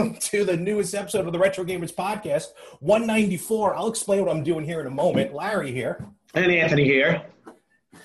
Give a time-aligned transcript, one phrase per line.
[0.00, 2.46] Welcome to the newest episode of the Retro Gamers Podcast,
[2.80, 3.74] 194.
[3.74, 5.34] I'll explain what I'm doing here in a moment.
[5.34, 6.06] Larry here.
[6.32, 7.22] And Anthony here.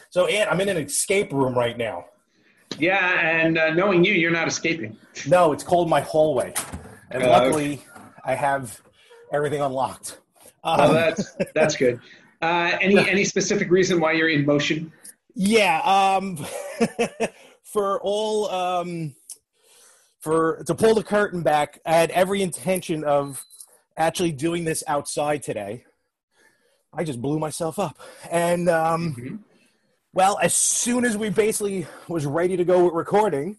[0.10, 2.06] So, Ant, I'm in an escape room right now.
[2.78, 4.98] Yeah, and uh, knowing you, you're not escaping.
[5.26, 6.54] No, it's called my hallway,
[7.12, 7.82] and Uh, luckily,
[8.26, 8.82] I have
[9.32, 10.20] everything unlocked.
[10.66, 12.02] Oh, Um, that's that's good.
[12.42, 14.92] Uh, any any specific reason why you're in motion?
[15.34, 16.46] yeah, um,
[17.64, 19.14] for all um,
[20.26, 23.46] for to pull the curtain back, I had every intention of
[23.96, 25.86] actually doing this outside today.
[26.92, 28.00] I just blew myself up,
[28.32, 29.40] and um, Mhm.
[30.14, 33.58] Well, as soon as we basically was ready to go with recording,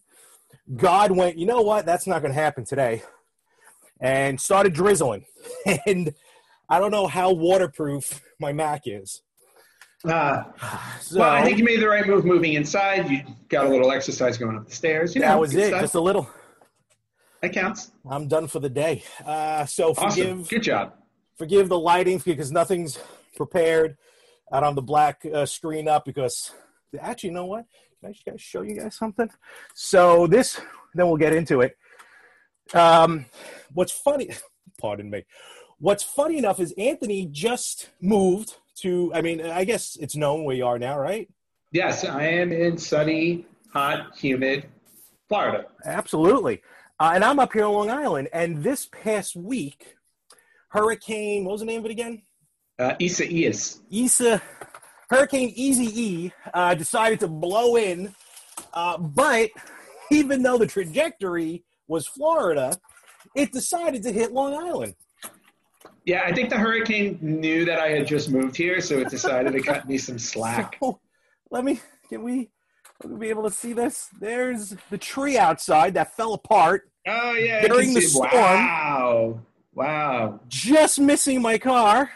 [0.74, 1.84] God went, you know what?
[1.84, 3.02] That's not going to happen today,
[4.00, 5.24] and started drizzling.
[5.86, 6.14] And
[6.68, 9.22] I don't know how waterproof my Mac is.
[10.04, 10.42] Uh,
[11.00, 13.08] So well, I think you made the right move moving inside.
[13.08, 15.14] You got a little exercise going up the stairs.
[15.14, 15.68] You know, that was it.
[15.68, 15.82] stuff.
[15.82, 16.28] Just a little.
[17.46, 17.90] That counts.
[18.08, 19.02] I'm done for the day.
[19.24, 20.10] Uh, so Awesome.
[20.10, 20.92] forgive Good job.
[21.38, 22.98] forgive the lighting because nothing's
[23.36, 23.96] prepared.
[24.52, 26.52] out don't the black uh, screen up because
[27.00, 27.64] actually, you know what?
[28.00, 29.28] Can I just guys show you guys something?
[29.74, 30.60] So this,
[30.94, 31.76] then we'll get into it.
[32.74, 33.26] Um,
[33.72, 34.30] what's funny?
[34.80, 35.24] Pardon me.
[35.78, 39.12] What's funny enough is Anthony just moved to.
[39.14, 41.28] I mean, I guess it's known where you are now, right?
[41.72, 44.66] Yes, I am in sunny, hot, humid
[45.28, 45.66] Florida.
[45.84, 46.62] Absolutely.
[46.98, 48.28] Uh, and I'm up here on Long Island.
[48.32, 49.96] And this past week,
[50.68, 51.44] Hurricane.
[51.44, 52.22] What was the name of it again?
[52.78, 53.80] Uh, Isa Ias.
[53.90, 54.42] Issa,
[55.08, 58.14] Hurricane Easy E uh, decided to blow in,
[58.74, 59.50] uh, but
[60.10, 62.76] even though the trajectory was Florida,
[63.34, 64.94] it decided to hit Long Island.
[66.04, 69.52] Yeah, I think the hurricane knew that I had just moved here, so it decided
[69.54, 70.76] to cut me some slack.
[70.82, 71.00] So,
[71.50, 72.50] let me, can we,
[73.02, 74.08] will we be able to see this?
[74.20, 79.40] There's the tree outside that fell apart, Oh yeah, During the storm- Wow,
[79.74, 80.40] wow.
[80.48, 82.10] just missing my car.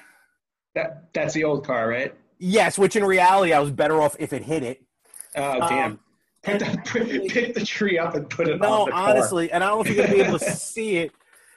[0.74, 2.14] That that's the old car, right?
[2.38, 4.82] Yes, which in reality, I was better off if it hit it.
[5.36, 5.92] Oh damn!
[5.92, 6.00] Um,
[6.42, 9.10] Put pick the tree up and put it No, on the car.
[9.10, 11.12] honestly, and I don't know if you're going to be able to see it.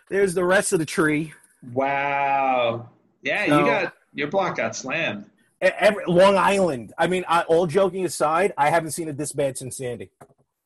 [0.09, 1.33] There's the rest of the tree.
[1.72, 2.89] Wow.
[3.22, 5.25] Yeah, So- you got your block got slammed.
[5.72, 6.94] Every, Long Island.
[6.97, 10.09] I mean, I, all joking aside, I haven't seen it this bad since Sandy.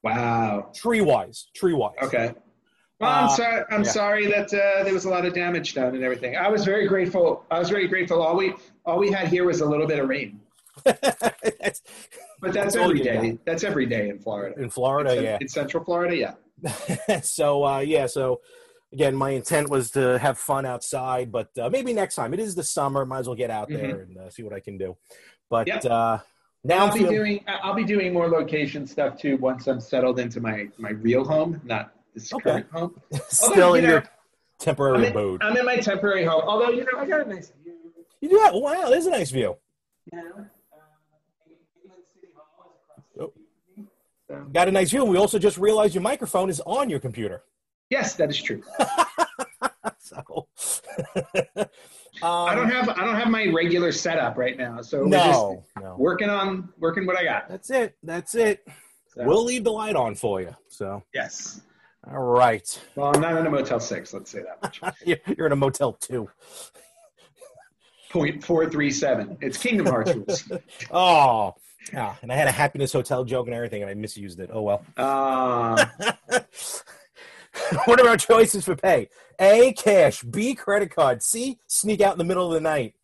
[0.03, 0.71] Wow.
[0.73, 1.95] Tree wise, tree wise.
[2.01, 2.33] Okay.
[2.99, 3.63] Well, I'm Uh, sorry.
[3.69, 3.91] I'm yeah.
[3.91, 6.35] sorry that uh, there was a lot of damage done and everything.
[6.35, 7.43] I was very grateful.
[7.51, 8.21] I was very grateful.
[8.23, 8.53] All we
[8.85, 10.39] all we had here was a little bit of rain,
[10.83, 11.81] That's-
[12.41, 13.37] but that's, That's every day.
[13.45, 14.59] That's every day in Florida.
[14.59, 15.37] in Florida, in, yeah.
[15.41, 17.19] In Central Florida, yeah.
[17.21, 18.41] so uh, yeah, so
[18.93, 22.33] again, my intent was to have fun outside, but uh, maybe next time.
[22.33, 24.59] It is the summer, might as well get out there and uh, see what I
[24.59, 24.97] can do.
[25.49, 25.85] But Yep.
[25.85, 26.19] uh,
[26.63, 30.41] now I'll be doing I'll be doing more location stuff too once I'm settled into
[30.41, 32.43] my my real home, not this Okay.
[32.51, 33.01] current home.
[33.29, 34.03] still in you know, your
[34.59, 35.43] temporary I'm in, abode.
[35.43, 36.41] I'm in my temporary home.
[36.45, 37.73] Although you know I got a nice view.
[38.19, 39.55] You do have, wow, there's a nice view.
[40.11, 42.81] You know, England City Hall is
[43.15, 43.31] across
[44.27, 44.43] the Oh.
[44.51, 45.05] Got a nice view.
[45.05, 47.43] We also just realized your microphone is on your computer.
[47.89, 48.61] Yes, that is true.
[49.99, 50.47] so
[52.23, 55.63] I don't um, have I don't have my regular setup right now, so we're no,
[55.79, 55.95] no.
[55.97, 57.49] working on working what I got.
[57.49, 57.95] That's it.
[58.03, 58.65] That's it.
[59.13, 60.55] So, We'll leave the light on for you.
[60.67, 61.61] So, yes.
[62.09, 62.79] all right.
[62.95, 64.13] Well, I'm not in a Motel Six.
[64.13, 64.81] Let's say that much.
[65.37, 66.29] You're in a Motel 2.
[68.11, 69.37] Point four three seven.
[69.41, 70.49] It's Kingdom Hearts rules.
[70.91, 71.55] Oh,
[71.91, 72.15] yeah.
[72.21, 74.49] And I had a happiness hotel joke and everything, and I misused it.
[74.51, 74.85] Oh, well.
[74.95, 75.85] Uh,
[77.85, 79.09] what are our choices for pay?
[79.39, 80.23] A, cash.
[80.23, 81.23] B, credit card.
[81.23, 82.95] C, sneak out in the middle of the night.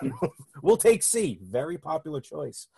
[0.62, 1.38] we'll take C.
[1.42, 2.68] Very popular choice.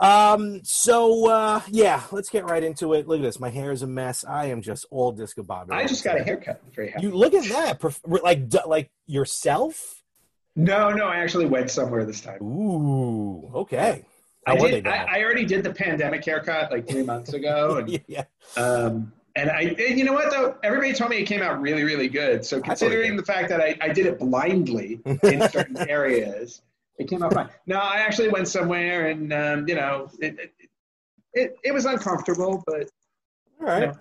[0.00, 3.06] Um, so uh yeah, let's get right into it.
[3.06, 3.38] Look at this.
[3.38, 4.24] My hair is a mess.
[4.24, 5.70] I am just all discombobulated.
[5.72, 6.60] I just got a haircut.
[6.74, 7.06] Very happy.
[7.06, 7.80] You look at that.
[8.04, 10.02] Like like yourself?
[10.56, 12.42] No, no, I actually went somewhere this time.
[12.42, 14.04] Ooh, okay.
[14.46, 14.86] I How did.
[14.86, 15.04] I.
[15.04, 18.24] I already did the pandemic haircut like three months ago, and yeah.
[18.56, 21.82] um, and I and you know what though, everybody told me it came out really
[21.84, 22.44] really good.
[22.44, 26.62] So considering the fact that I, I did it blindly in certain areas,
[26.98, 27.48] it came out fine.
[27.66, 30.52] No, I actually went somewhere, and um, you know, it, it
[31.32, 32.88] it it was uncomfortable, but
[33.60, 33.80] All right.
[33.80, 33.92] you know,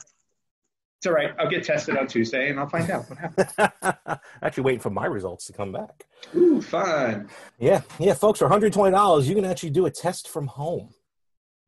[0.97, 1.31] it's all right.
[1.39, 4.19] I'll get tested on Tuesday, and I'll find out what happened.
[4.41, 6.06] actually waiting for my results to come back.
[6.35, 7.27] Ooh, fun,
[7.59, 10.94] Yeah, yeah, folks, for $120, you can actually do a test from home.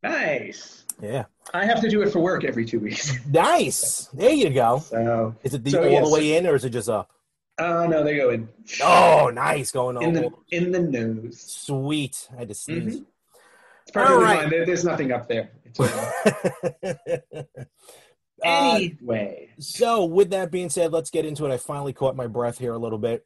[0.04, 0.85] nice.
[1.02, 1.26] Yeah.
[1.54, 4.08] I have to do it for work every two weeks, Nice.
[4.14, 4.80] There you go.
[4.80, 6.08] so Is it the, So, all yes.
[6.08, 7.12] the way in or is it just up?
[7.60, 8.50] oh no, they go in.
[8.84, 9.72] Oh, nice.
[9.72, 10.14] Going in on.
[10.14, 11.40] the in the nose.
[11.40, 12.28] Sweet.
[12.36, 13.02] I had to sneeze.
[13.84, 14.50] It's perfectly All right.
[14.50, 15.52] There- there's nothing up there.
[18.44, 21.52] Uh, anyway, so, with that being said, let's get into it.
[21.54, 23.26] I finally caught my breath here a little bit.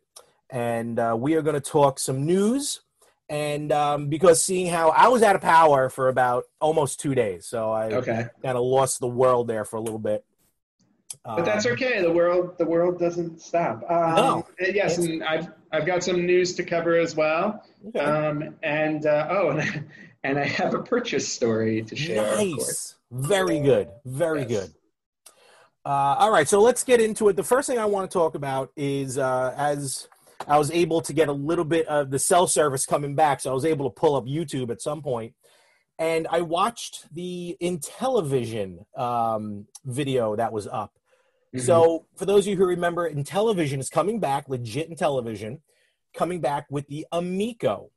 [0.52, 2.82] And uh, we are going to talk some news.
[3.30, 7.46] And um, because seeing how I was out of power for about almost two days.
[7.46, 10.26] So I okay, kind of lost the world there for a little bit.
[11.24, 12.02] but that's Um, okay.
[12.02, 13.84] The world the world doesn't stop.
[13.90, 14.48] Um, No.
[14.60, 17.64] Yes, and I've I've got some news to cover as well.
[17.90, 18.00] okay.
[18.00, 19.86] Um, and uh, oh, and,
[20.24, 22.36] and I have a purchase story to share.
[22.36, 22.96] Nice.
[23.12, 23.90] Very good.
[24.06, 24.48] Very Yes.
[24.50, 24.74] good.
[25.86, 27.36] Uh, all right, so let's get into it.
[27.36, 30.08] The first thing I want to talk about is uh, as
[30.48, 33.52] I was able to get a little bit of the cell service coming back, so
[33.52, 35.34] I was able to pull up YouTube at some point,
[35.98, 40.94] and I watched the Intellivision um, video that was up.
[41.54, 41.62] Mhm.
[41.62, 45.62] So, for those of you who remember, Intellivision is coming back, legit Intellivision,
[46.14, 47.92] coming back with the Amico.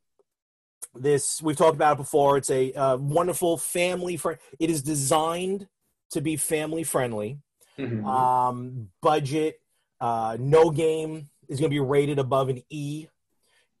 [0.95, 2.37] This we've talked about it before.
[2.37, 4.37] It's a uh, wonderful family friend.
[4.59, 5.67] It is designed
[6.11, 7.39] to be family friendly.
[7.79, 8.05] Mhm.
[8.05, 9.59] Um, budget,
[9.99, 13.07] uh, no game is going to be rated above an E.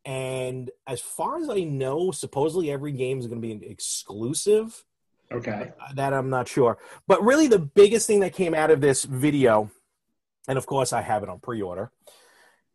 [0.05, 4.83] And as far as I know, supposedly every game is going to be an exclusive
[5.31, 5.71] okay.
[5.95, 6.77] that I'm not sure.
[7.07, 9.71] But really, the biggest thing that came out of this video,
[10.47, 11.91] and of course, I have it on pre-order,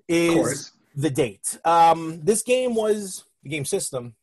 [0.08, 1.58] is the date.
[1.64, 4.14] Um, this game was the game system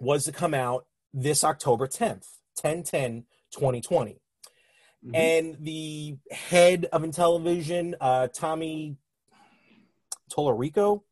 [0.00, 2.26] was to come out this October 10th,
[2.56, 4.18] 10 10 2020.
[5.06, 5.14] Mhm.
[5.14, 8.96] And the head of Intellivision, uh, Tommy
[10.30, 11.02] Tolorico,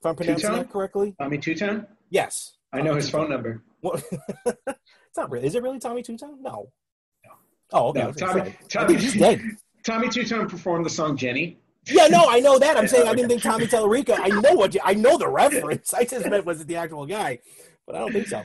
[0.00, 0.58] if I'm pronouncing Two-tone?
[0.58, 1.14] that correctly.
[1.20, 1.86] Tommy Two Tone.
[2.10, 2.56] Yes.
[2.72, 3.62] I know his phone number.
[3.82, 4.00] Well,
[4.46, 5.46] it's not really.
[5.46, 6.42] Is it really Tommy Two Tone?
[6.42, 6.70] No.
[7.72, 8.02] Oh, okay.
[8.02, 8.56] No, Tommy.
[8.68, 9.40] Tommy he's dead.
[9.84, 11.58] Tommy Two Tone performed the song Jenny.
[11.88, 12.76] Yeah, no, I know that.
[12.76, 14.18] I'm saying I didn't think Tommy Tallarico.
[14.18, 15.94] I know what you, I know the reference.
[15.94, 17.38] I just meant was it the actual guy,
[17.86, 18.42] but I don't think so.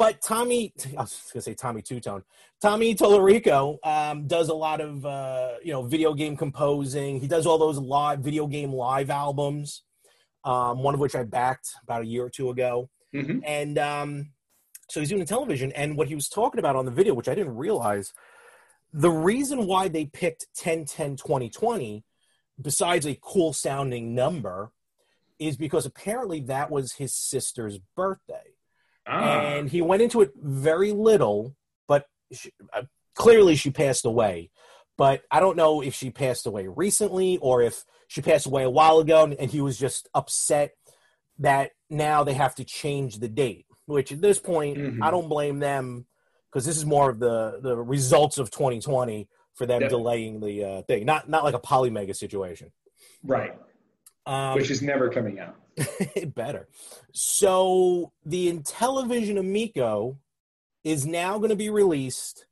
[0.00, 2.22] But Tommy, I was gonna say Tommy Two Tone.
[2.62, 7.20] Tommy Tallarico um, does a lot of uh, you know video game composing.
[7.20, 9.82] He does all those live video game live albums.
[10.42, 12.88] Um, one of which I backed about a year or two ago.
[13.14, 13.42] Mhm.
[13.44, 14.30] And um,
[14.88, 15.70] so he's doing Intellivision.
[15.76, 18.14] And what he was talking about on the video, which I didn't realize,
[18.94, 22.04] the reason why they picked 10 10 2020,
[22.58, 24.72] besides a cool sounding number,
[25.38, 28.54] is because apparently that was his sister's birthday.
[29.10, 31.56] Ah, And he went into it very little,
[31.88, 32.82] but she, uh,
[33.14, 34.50] clearly she passed away.
[34.96, 38.70] But I don't know if she passed away recently or if she passed away a
[38.70, 40.72] while ago and, and he was just upset
[41.38, 43.66] that now they have to change the date.
[43.86, 44.98] Which at this point, Mhm.
[45.02, 46.06] I don't blame them
[46.48, 50.82] because this is more of the the results of 2020 for them delaying the uh,
[50.82, 52.70] thing, not not like a polymega situation.
[53.24, 53.54] right.
[54.26, 55.56] Um, Which is never coming out.
[55.76, 56.68] It better.
[57.12, 60.18] So the Intellivision Amico
[60.84, 62.46] is now going to be released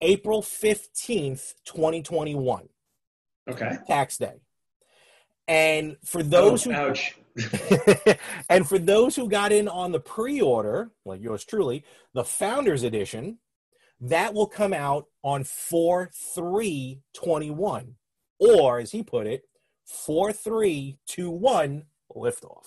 [0.00, 2.68] April 15th, 2021,
[3.48, 3.76] Okay.
[3.86, 4.34] tax day.
[5.48, 7.16] And for those oh, who ouch.
[8.48, 13.38] and for those who got in on the pre-order, like yours truly, the Founders Edition,
[14.00, 17.92] that will come out on 4-3-21.
[18.38, 19.42] Or as he put it,
[20.08, 22.66] 4-3-2-1 liftoff.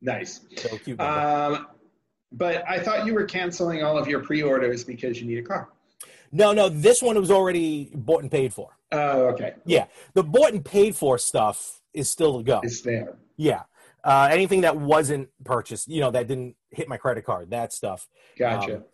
[0.00, 0.40] Nice.
[0.56, 1.00] So cute.
[1.00, 1.66] Um,
[2.32, 5.68] but I thought you were canceling all of your pre-orders because you need a car.
[6.32, 8.76] No, no, this one was already bought and paid for.
[8.90, 9.54] Oh, okay.
[9.64, 12.60] Yeah, the bought and paid for stuff is still to go.
[12.64, 13.16] It's there.
[13.36, 13.62] Yeah,
[14.02, 18.08] uh, anything that wasn't purchased, you know, that didn't hit my credit card, that stuff,
[18.38, 18.76] Gotcha.
[18.76, 18.84] Um,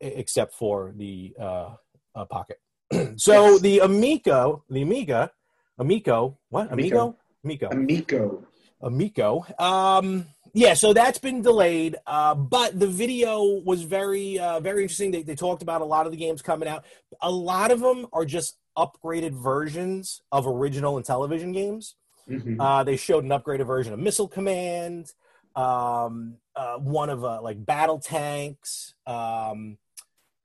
[0.00, 1.74] except for the uh,
[2.14, 2.60] uh, pocket.
[3.16, 3.60] so Yes.
[3.60, 5.30] the Amico, the Amiga,
[5.78, 7.16] Amico, what Amico.
[7.44, 8.44] Amico, Amico,
[8.84, 9.44] Amico.
[9.58, 15.10] Um, yeah, so that's been delayed, uh, but the video was very, uh, very interesting.
[15.10, 16.84] They, they talked about a lot of the games coming out.
[17.20, 21.96] A lot of them are just upgraded versions of original Intellivision games.
[22.30, 22.56] Mhm.
[22.60, 25.12] Uh, they showed an upgraded version of Missile Command.
[25.56, 29.78] um, uh, one of uh, like battle tanks, um,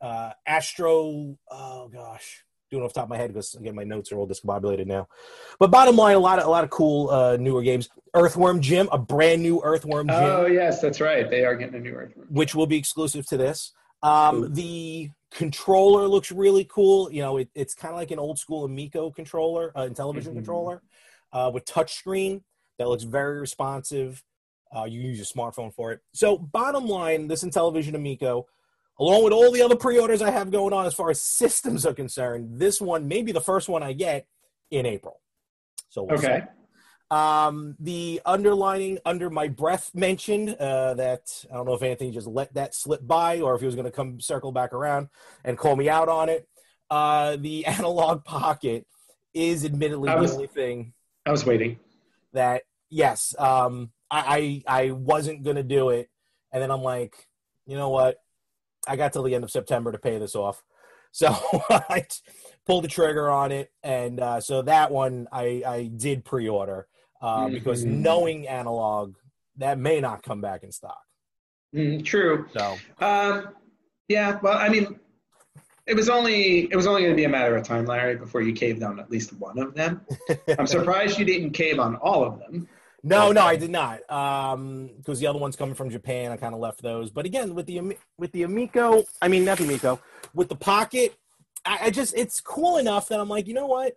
[0.02, 1.38] uh, Astro.
[1.50, 4.28] Oh gosh, doing off the top of my head because again my notes are all
[4.28, 5.08] discombobulated now.
[5.60, 7.90] But bottom line, a lot of a lot of cool uh, newer games.
[8.14, 10.18] Earthworm Jim, a brand new Earthworm Jim.
[10.18, 11.30] Oh yes, that's right.
[11.30, 13.74] They are getting a new Earthworm, which will be exclusive to this.
[14.02, 17.12] Um, the controller looks really cool.
[17.12, 20.34] You know, it, it's kind of like an old school Amico controller, uh, Intellivision mm-hmm.
[20.36, 20.82] controller,
[21.34, 22.42] uh, with touchscreen
[22.78, 24.24] that looks very responsive.
[24.76, 26.00] Uh, you use your smartphone for it.
[26.14, 28.48] So, bottom line, this Intellivision Amico,
[29.00, 31.94] along with all the other pre-orders I have going on as far as systems are
[31.94, 34.28] concerned, this one may be the first one I get
[34.70, 35.20] in April.
[35.90, 36.42] So we'll okay.
[36.46, 36.59] See.
[37.12, 42.28] Um, the underlining under my breath mentioned uh, that I don't know if Anthony just
[42.28, 45.10] let that slip by or if he was going to come circle back around
[45.44, 46.48] and call me out on it.
[46.90, 48.86] Uh, the analog pocket
[49.34, 50.94] is admittedly was, the only thing.
[51.26, 51.80] I was waiting.
[52.34, 56.10] That yes, um, I, I I wasn't going to do it,
[56.52, 57.28] and then I'm like,
[57.66, 58.18] you know what?
[58.88, 60.64] I got till the end of September to pay this off,
[61.12, 61.28] so
[61.70, 62.06] I
[62.68, 66.88] pulled the trigger on it, and uh, so that one I I did pre-order
[67.22, 67.54] uh, mm-hmm.
[67.54, 69.16] because knowing analog,
[69.58, 71.02] that may not come back in stock.
[71.76, 72.48] Mm, true.
[72.58, 73.50] So, um,
[74.08, 74.40] yeah.
[74.42, 75.00] Well, I mean,
[75.86, 78.42] it was only it was only going to be a matter of time, Larry, before
[78.42, 80.02] you caved on at least one of them.
[80.58, 82.68] I'm surprised you didn't cave on all of them.
[83.02, 84.10] No, no, I did not.
[84.12, 87.12] Um, because the other ones coming from Japan, I kind of left those.
[87.12, 90.00] But again, with the with the Amico, I mean not the Amico,
[90.34, 91.16] with the Pocket,
[91.66, 93.94] I, I just it's cool enough that I'm like, you know what,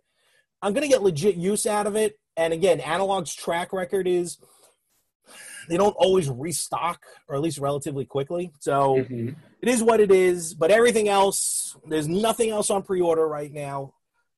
[0.61, 4.39] I'm gonna get legit use out of it and again, Analog's track record is
[5.69, 8.53] they don't always restock, or at least relatively quickly.
[8.61, 9.31] So mm-hmm.
[9.61, 10.55] it is what it is.
[10.55, 13.95] But everything else, there's nothing else on pre-order right now,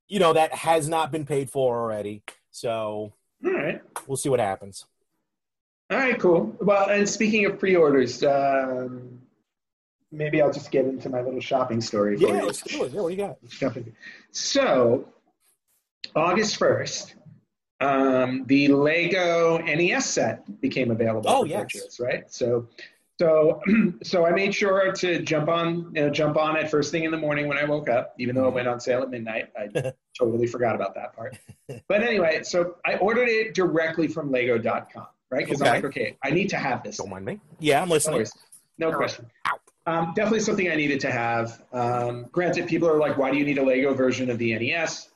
[0.09, 2.23] you know, that has not been paid for already.
[2.51, 3.13] So
[3.45, 4.87] all right, we'll see what happens.
[5.91, 6.57] All right, cool.
[6.61, 9.21] Well, and speaking of pre-orders, um,
[10.11, 12.17] maybe I'll just get into my little shopping story.
[12.19, 12.93] yeah, let's do it.
[12.93, 13.83] Yeah, what do you got?
[14.33, 15.09] So,
[16.17, 17.15] August first,
[17.81, 21.63] um, the Lego NES set became available oh, for yes.
[21.63, 22.33] purchase, right?
[22.33, 22.69] So,
[23.19, 23.61] so,
[24.03, 27.11] so I made sure to jump on, you know, jump on it first thing in
[27.11, 29.51] the morning when I woke up, even though it went on sale at midnight.
[29.57, 31.39] I totally forgot about that part.
[31.89, 35.47] But anyway, so I ordered it directly from Lego.com, right?
[35.47, 35.71] Because okay.
[35.71, 36.99] I'm like, okay, I need to have this.
[36.99, 37.41] Don't mind me.
[37.59, 38.27] Yeah, I'm listening.
[38.77, 39.27] No, no question.
[39.87, 41.63] Um, definitely something I needed to have.
[41.73, 45.09] Um, granted, people are like, why do you need a Lego version of the NES?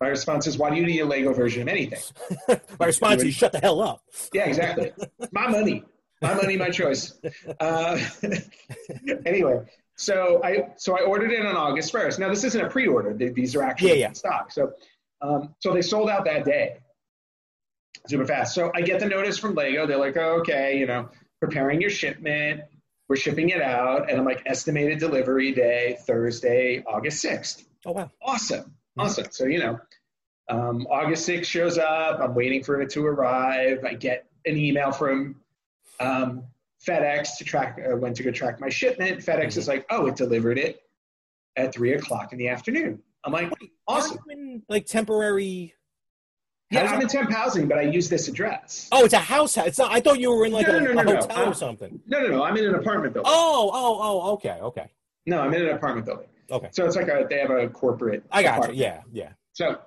[0.00, 2.00] My response is, why do you need a Lego version of anything?
[2.78, 4.02] my response is, shut the hell up.
[4.32, 4.92] Yeah, exactly.
[5.32, 5.84] my money,
[6.20, 7.14] my money, my choice.
[7.58, 7.98] Uh,
[9.26, 9.64] anyway,
[9.96, 12.18] so I so I ordered it on August first.
[12.18, 14.08] Now this isn't a pre-order; these are actually yeah, yeah.
[14.08, 14.52] in stock.
[14.52, 14.72] So
[15.22, 16.76] um, so they sold out that day,
[18.06, 18.54] super fast.
[18.54, 19.86] So I get the notice from Lego.
[19.86, 21.08] They're like, oh, okay, you know,
[21.40, 22.62] preparing your shipment.
[23.08, 27.64] We're shipping it out, and I'm like, estimated delivery day Thursday, August sixth.
[27.86, 28.74] Oh wow, awesome.
[28.98, 29.26] Awesome.
[29.30, 29.78] So, you know,
[30.48, 32.20] um, August 6th shows up.
[32.20, 33.84] I'm waiting for it to arrive.
[33.84, 35.36] I get an email from
[36.00, 36.44] um,
[36.86, 39.18] FedEx to track uh, when to go track my shipment.
[39.18, 39.58] FedEx mm-hmm.
[39.58, 40.80] is like, oh, it delivered it
[41.56, 43.02] at three o'clock in the afternoon.
[43.24, 43.52] I'm like,
[43.88, 44.18] awesome.
[44.30, 45.74] In, like temporary.
[46.70, 46.96] Yeah, housing?
[46.96, 48.88] I'm in temp housing, but I use this address.
[48.90, 49.56] Oh, it's a house.
[49.56, 49.92] It's not.
[49.92, 52.00] I thought you were in like no, a, no, no, a hotel or something.
[52.06, 52.42] No, no, no.
[52.44, 53.30] I'm in an apartment building.
[53.32, 54.32] Oh, oh, oh.
[54.34, 54.90] Okay, okay.
[55.26, 56.26] No, I'm in an apartment building.
[56.50, 56.68] Okay.
[56.72, 58.24] So it's like a they have a corporate.
[58.30, 58.78] I got apartment.
[58.78, 58.84] you.
[58.84, 59.32] Yeah, yeah.
[59.52, 59.78] So,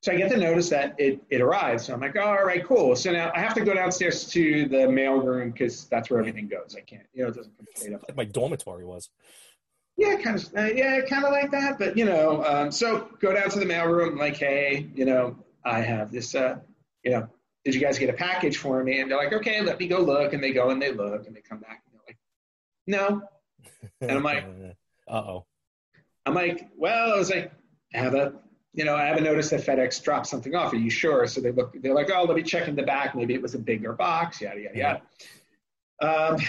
[0.00, 1.84] so I get the notice that it it arrives.
[1.84, 2.96] So I'm like, oh, all right, cool.
[2.96, 6.48] So now I have to go downstairs to the mail room because that's where everything
[6.48, 6.74] goes.
[6.76, 8.04] I can't, you know, it doesn't come straight up.
[8.08, 9.10] Like my dormitory was.
[9.96, 10.54] Yeah, kind of.
[10.56, 11.78] Uh, yeah, kind of like that.
[11.78, 14.16] But you know, um, so go down to the mail room.
[14.16, 16.34] Like, hey, you know, I have this.
[16.34, 16.58] Uh,
[17.04, 17.28] you know,
[17.64, 19.00] did you guys get a package for me?
[19.00, 20.32] And they're like, okay, let me go look.
[20.32, 22.18] And they go and they look and they come back and they're like,
[22.86, 23.22] no.
[24.00, 24.44] And I'm like,
[25.08, 25.46] uh oh.
[26.26, 27.52] I'm like, well, I was like,
[27.94, 28.32] I have a,
[28.72, 30.72] you know, I haven't noticed that FedEx dropped something off.
[30.72, 31.26] Are you sure?
[31.26, 33.14] So they look, they're like, oh, let me check in the back.
[33.14, 35.02] Maybe it was a bigger box, yada, yada, yada.
[36.00, 36.40] Um,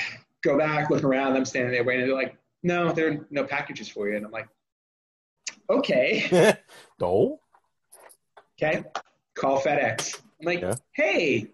[0.44, 1.36] go back, look around.
[1.36, 2.06] I'm standing there waiting.
[2.06, 4.16] They're like, no, there are no packages for you.
[4.18, 4.48] And I'm like,
[5.70, 6.56] okay.
[7.00, 7.40] no.
[8.58, 8.84] Okay.
[9.36, 10.22] Call FedEx.
[10.40, 10.76] I'm like, yeah.
[10.94, 11.48] hey,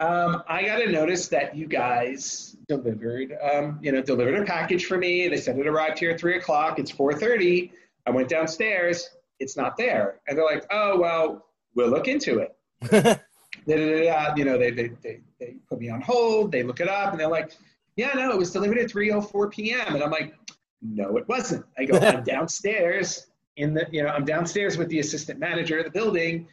[0.00, 4.86] um, I got a notice that you guys delivered, um, you know, delivered a package
[4.86, 5.26] for me.
[5.28, 6.78] They said it arrived here at three o'clock.
[6.78, 7.72] It's four thirty.
[8.06, 9.10] I went downstairs.
[9.40, 12.56] It's not there, and they're like, "Oh well, we'll look into it."
[13.66, 16.52] you know, they, they they they put me on hold.
[16.52, 17.56] They look it up, and they're like,
[17.96, 20.32] "Yeah, no, it was delivered at three o oh four p.m." And I'm like,
[20.80, 23.26] "No, it wasn't." I go, "I'm downstairs
[23.56, 26.46] in the, you know, I'm downstairs with the assistant manager of the building."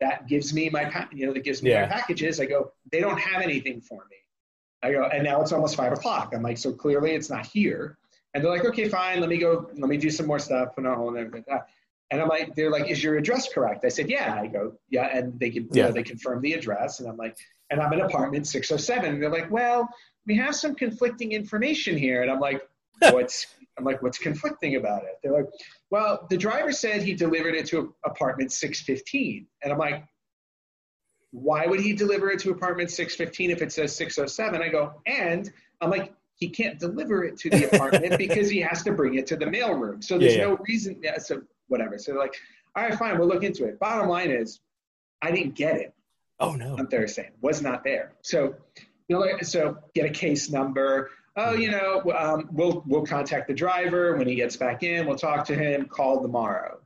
[0.00, 1.82] That gives me my you know that gives me yeah.
[1.82, 2.40] my packages.
[2.40, 4.16] I go, they don't have anything for me.
[4.82, 6.32] I go, and now it's almost five o'clock.
[6.34, 7.98] I'm like, so clearly it's not here.
[8.32, 9.20] And they're like, okay, fine.
[9.20, 9.68] Let me go.
[9.74, 10.74] Let me do some more stuff.
[10.74, 11.44] Put on hold and everything.
[11.52, 11.62] Like
[12.10, 13.84] and I'm like, they're like, is your address correct?
[13.84, 14.36] I said, yeah.
[14.40, 15.16] I go, yeah.
[15.16, 15.84] And they can, yeah.
[15.84, 17.00] You know, they confirm the address.
[17.00, 17.36] And I'm like,
[17.70, 19.14] and I'm in apartment 607.
[19.14, 19.88] And they're like, well,
[20.26, 22.22] we have some conflicting information here.
[22.22, 22.68] And I'm like,
[23.00, 23.46] what's,
[23.78, 25.18] I'm like, what's conflicting about it?
[25.22, 25.50] They're like,
[25.90, 29.46] well, the driver said he delivered it to apartment 615.
[29.62, 30.04] And I'm like,
[31.32, 34.62] why would he deliver it to apartment 615 if it says 607?
[34.62, 38.82] I go, and I'm like, he can't deliver it to the apartment because he has
[38.82, 40.02] to bring it to the mailroom.
[40.02, 40.48] So there's yeah, yeah.
[40.48, 41.00] no reason.
[41.02, 41.98] Yeah, so whatever.
[41.98, 42.34] So they're like,
[42.74, 43.78] all right, fine, we'll look into it.
[43.78, 44.60] Bottom line is,
[45.22, 45.94] I didn't get it.
[46.38, 46.76] Oh no.
[46.78, 48.12] On Thursday, was not there.
[48.22, 48.54] So,
[49.08, 51.10] you know, so get a case number.
[51.42, 55.06] Oh, you know, um, we'll we'll contact the driver when he gets back in.
[55.06, 55.86] We'll talk to him.
[55.86, 56.80] Call tomorrow.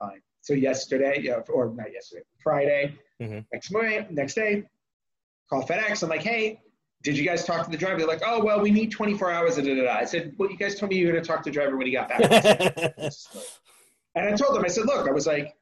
[0.00, 0.20] Fine.
[0.40, 3.40] So yesterday, or not yesterday, Friday, mm-hmm.
[3.52, 4.64] next morning, next day,
[5.48, 6.02] call FedEx.
[6.02, 6.60] I'm like, hey,
[7.02, 7.98] did you guys talk to the driver?
[7.98, 9.56] They're like, oh, well, we need 24 hours.
[9.56, 9.92] Da, da, da.
[9.92, 11.76] I said, well, you guys told me you were going to talk to the driver
[11.76, 12.22] when he got back.
[14.14, 15.54] and I told them, I said, look, I was like,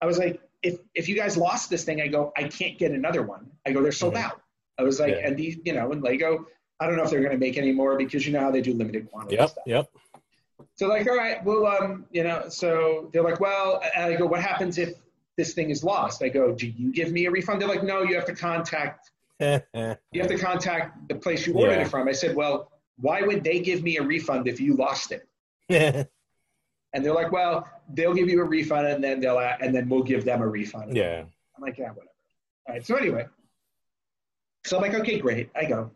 [0.00, 2.90] I was like, if, if you guys lost this thing, I go, I can't get
[2.90, 3.50] another one.
[3.66, 4.24] I go, they're sold mm-hmm.
[4.24, 4.40] out.
[4.78, 5.28] I was like, yeah.
[5.28, 6.46] and these, you know, and Lego,
[6.84, 8.60] I don't know if they're going to make any more because you know how they
[8.60, 9.64] do limited quantity yep, stuff.
[9.66, 9.90] Yep.
[10.76, 14.42] So like, all right, well, um, you know, so they're like, well, I go, what
[14.42, 14.94] happens if
[15.36, 16.22] this thing is lost?
[16.22, 17.60] I go, do you give me a refund?
[17.60, 19.10] They're like, no, you have to contact
[19.40, 21.82] you have to contact the place you ordered yeah.
[21.82, 22.08] it from.
[22.08, 25.26] I said, well, why would they give me a refund if you lost it?
[25.68, 30.04] and they're like, well, they'll give you a refund and then they'll and then we'll
[30.04, 30.96] give them a refund.
[30.96, 31.24] Yeah.
[31.56, 32.08] I'm like, yeah, whatever.
[32.68, 32.86] All right.
[32.86, 33.26] So anyway,
[34.64, 35.50] so I'm like, okay, great.
[35.54, 35.90] I go,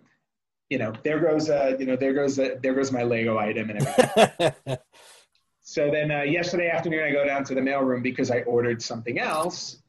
[0.71, 3.71] you know, there goes, uh, you know, there goes, uh, there goes my Lego item
[3.71, 4.79] and everything.
[5.63, 9.19] so then uh, yesterday afternoon, I go down to the mailroom because I ordered something
[9.19, 9.83] else.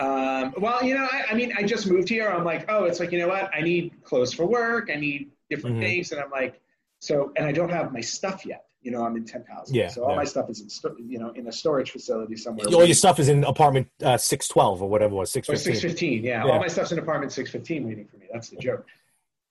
[0.00, 2.28] Um, well, you know, I, I, mean, I just moved here.
[2.28, 3.50] I'm like, oh, it's like, you know what?
[3.54, 4.90] I need clothes for work.
[4.92, 5.84] I need different mm-hmm.
[5.84, 6.12] things.
[6.12, 6.60] And I'm like,
[6.98, 8.64] so, and I don't have my stuff yet.
[8.82, 9.74] You know, I'm in 10,000.
[9.74, 9.88] Yeah.
[9.88, 10.16] So all yeah.
[10.16, 12.66] my stuff is in, sto- you know, in a storage facility somewhere.
[12.66, 15.80] All your stuff is in apartment uh, 612 or whatever it was, 615.
[15.80, 16.44] 615, yeah.
[16.44, 16.52] yeah.
[16.52, 18.26] All my stuff's in apartment 615 waiting for me.
[18.32, 18.86] That's the joke.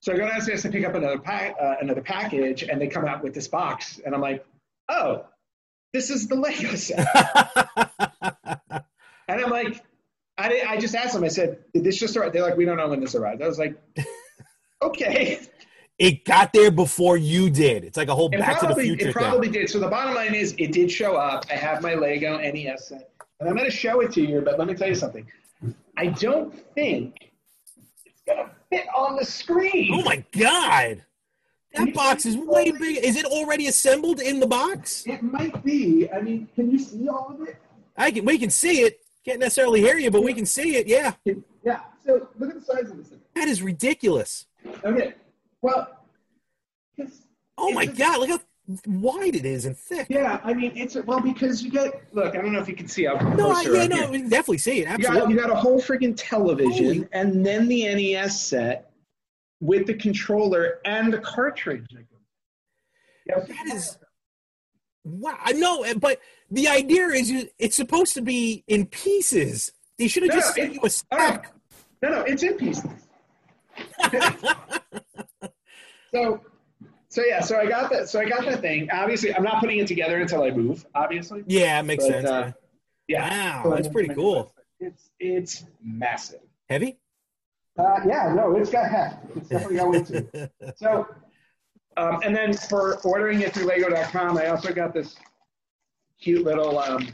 [0.04, 3.06] So I go downstairs to pick up another, pa- uh, another package and they come
[3.06, 4.02] out with this box.
[4.06, 4.46] And I'm like,
[4.90, 5.24] oh,
[5.94, 7.08] this is the Lego set.
[8.22, 9.82] and I'm like,
[10.38, 11.24] I, I just asked them.
[11.24, 13.48] I said, "Did this just arrive?" They're like, "We don't know when this arrived." I
[13.48, 13.76] was like,
[14.82, 15.40] "Okay."
[16.00, 17.84] It got there before you did.
[17.84, 19.10] It's like a whole it Back probably, to the Future.
[19.10, 19.62] It probably thing.
[19.62, 19.70] did.
[19.70, 21.46] So the bottom line is, it did show up.
[21.52, 24.42] I have my Lego NES set, and I'm going to show it to you.
[24.42, 25.28] But let me tell you something.
[25.96, 27.32] I don't think
[28.28, 29.90] to fit on the screen.
[29.94, 31.04] Oh my god!
[31.74, 33.04] That box is way big.
[33.04, 35.06] Is it already assembled in the box?
[35.08, 36.10] It might be.
[36.12, 37.58] I mean, can you see all of it?
[37.98, 38.26] I can.
[38.26, 39.00] We can see it.
[39.26, 40.88] Can't necessarily hear you, but we can see it.
[40.88, 41.14] Yeah.
[41.64, 41.80] Yeah.
[42.06, 43.22] So look at the size of this thing.
[43.36, 44.48] That is ridiculous.
[44.84, 45.14] Okay.
[45.62, 46.00] Well.
[47.58, 48.20] Oh my God!
[48.20, 48.40] Look how
[48.86, 50.08] wide it is and thick.
[50.10, 52.36] Yeah, I mean it's well because you get look.
[52.36, 53.76] I don't know if you can see up no, closer.
[53.76, 54.88] yeah, no, can definitely see it.
[54.88, 55.16] Absolutely.
[55.16, 58.92] You got, you got a whole freaking television, and then the NES set
[59.60, 61.86] with the controller and the cartridge.
[63.26, 63.98] Yeah, that is
[65.06, 69.74] Wow, I know, but the idea is you, it's supposed to be in pieces.
[69.98, 71.54] They should have no, just no, sent you a oh, stack.
[72.02, 72.90] No, no, it's in pieces.
[76.14, 76.42] so,
[77.14, 78.10] so yeah, so I got that.
[78.10, 78.90] So I got that thing.
[78.92, 80.86] Obviously, I'm not putting it together until I move.
[80.96, 81.44] Obviously.
[81.46, 82.30] Yeah, it makes but, sense.
[82.30, 82.52] Uh,
[83.08, 83.64] yeah.
[83.64, 84.52] Wow, that's pretty cool.
[84.80, 86.42] It's it's massive.
[86.70, 86.98] Heavy?
[87.78, 89.18] Uh, yeah, no, it's got heft.
[89.36, 90.78] It's definitely got weight to it.
[90.78, 91.08] So
[91.98, 95.16] um, and then for ordering it through Lego.com, I also got this
[96.20, 97.08] cute little um,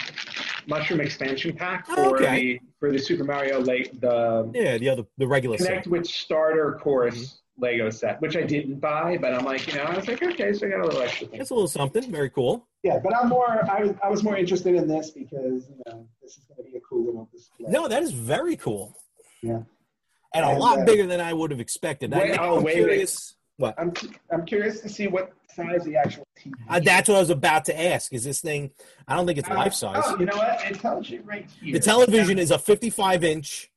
[0.67, 2.53] mushroom expansion pack for oh, okay.
[2.53, 5.91] the for the Super Mario late the yeah the other the regular Connect set.
[5.91, 7.35] with Starter Course mm-hmm.
[7.59, 10.53] Lego set, which I didn't buy, but I'm like you know I was like okay,
[10.53, 11.27] so I got a little extra.
[11.27, 11.41] Thing.
[11.41, 12.67] It's a little something, very cool.
[12.83, 16.07] Yeah, but I'm more I was I was more interested in this because you know
[16.21, 17.69] this is going to be a cool little display.
[17.69, 18.95] No, that is very cool.
[19.41, 19.61] Yeah.
[20.33, 22.11] And, and a lot uh, bigger than I would have expected.
[22.11, 23.35] Wait, I, oh, I'm wait, curious.
[23.57, 23.75] What?
[23.77, 23.93] I'm
[24.31, 26.53] I'm curious to see what size the actual TV.
[26.69, 28.13] Uh, that's what I was about to ask.
[28.13, 28.71] Is this thing?
[29.07, 30.03] I don't think it's uh, life size.
[30.05, 30.63] Oh, you know what?
[30.65, 31.73] It tells you right here.
[31.73, 33.71] The television is a 55 inch.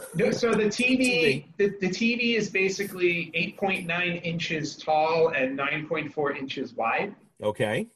[0.00, 7.14] So the TV, the, the TV is basically 8.9 inches tall and 9.4 inches wide.
[7.42, 7.88] Okay.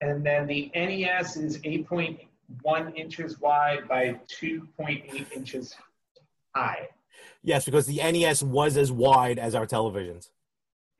[0.00, 5.74] And then the NES is 8.1 inches wide by 2.8 inches
[6.54, 6.88] high.
[7.42, 10.30] Yes, because the NES was as wide as our televisions.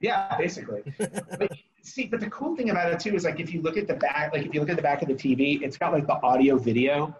[0.01, 0.83] Yeah, basically.
[0.99, 3.87] but, see, but the cool thing about it too is like if you look at
[3.87, 6.07] the back, like if you look at the back of the TV, it's got like
[6.07, 7.17] the audio video.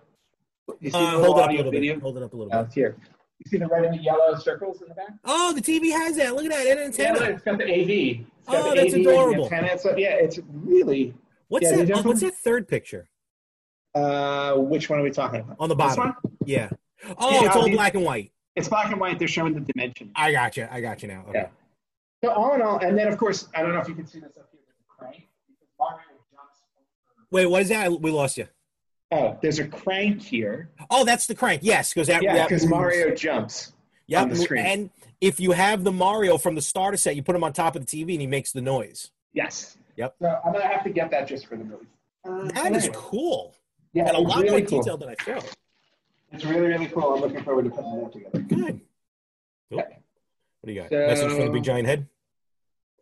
[0.81, 1.95] You see uh, hold it up a little video?
[1.95, 2.03] bit.
[2.03, 2.73] Hold it up a little bit.
[2.73, 2.97] here.
[3.45, 5.09] You see the red and the yellow circles in the back?
[5.25, 6.35] Oh, the TV has that.
[6.35, 6.67] Look at that.
[6.67, 7.19] An antenna.
[7.21, 8.27] Yeah, it's got the AV.
[8.47, 9.49] Got Oh, the that's AV adorable.
[9.49, 9.79] The antenna.
[9.79, 11.15] So, yeah, it's really.
[11.49, 11.91] What's Yeah, that?
[11.99, 13.09] oh, what's that third picture
[13.95, 15.57] Uh, which one are we talking about?
[15.59, 16.15] on the bottom?
[16.45, 16.69] Yeah.
[17.19, 18.31] Oh, Yeah, it's all black and white.
[18.57, 19.19] It's black and white.
[19.19, 20.13] They're showing the dimension.
[20.15, 20.69] I got you.
[20.71, 21.25] I got you now.
[21.29, 21.39] Okay.
[21.39, 21.49] Yeah.
[22.23, 24.21] So all in all, and then of course, I don't know if you can see
[24.21, 25.27] this up here with the crank.
[25.49, 25.97] Because Mario
[26.31, 27.91] jumps over- Wait, what is that?
[28.03, 28.47] We lost you.
[29.13, 30.69] Oh, there's a crank here.
[30.91, 31.63] Oh, that's the crank.
[31.65, 32.23] Yes, because that.
[32.23, 32.67] Yeah, because.
[32.67, 33.73] Mario jumps.
[34.07, 34.65] Yep, on the screen.
[34.67, 37.77] And if you have the Mario from the starter set, you put him on top
[37.77, 39.11] of the TV and he makes the noise.
[39.33, 39.77] Yes.
[39.97, 40.17] Yep.
[40.21, 41.87] So I'm gonna have to get that just for the movie.
[42.25, 42.95] Uh, That is anyway.
[42.99, 43.55] cool.
[43.93, 44.81] Yeah, and a lot really more cool.
[44.81, 45.57] detailed than I thought.
[46.33, 47.15] It's really really cool.
[47.15, 48.39] I'm looking forward to putting that together.
[48.41, 48.81] Good.
[49.71, 49.81] Cool.
[49.81, 49.99] Okay.
[50.61, 50.91] What do you got?
[50.91, 52.07] So- Message from the big giant head?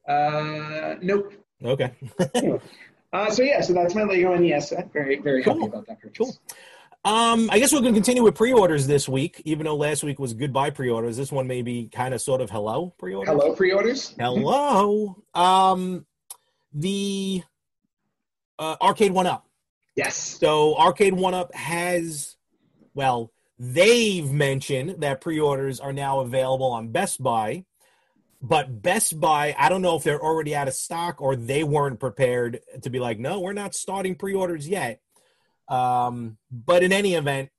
[0.07, 1.33] Uh, nope.
[1.65, 1.93] Okay.
[3.13, 4.93] Uh, so yeah, so that's my Lego NES set.
[4.93, 6.19] Very very happy about that purchase.
[6.19, 6.57] Cool.
[7.05, 10.19] Um, I guess we're going to continue with pre-orders this week, even though last week
[10.19, 11.17] was goodbye pre-orders.
[11.17, 13.33] This one may be kind of sort of hello pre-orders.
[13.33, 14.15] Hello pre-orders.
[14.19, 15.17] Hello.
[15.33, 16.05] Um,
[16.73, 17.43] the
[18.59, 19.47] uh, Arcade One Up.
[19.95, 20.17] Yes.
[20.17, 22.37] So Arcade One Up has,
[22.95, 27.65] well, they've mentioned that pre-orders are now available on Best Buy,
[28.41, 31.99] but Best Buy, I don't know if they're already out of stock or they weren't
[31.99, 35.01] prepared to be like, no, we're not starting pre-orders yet.
[35.69, 37.51] Um, but in any event,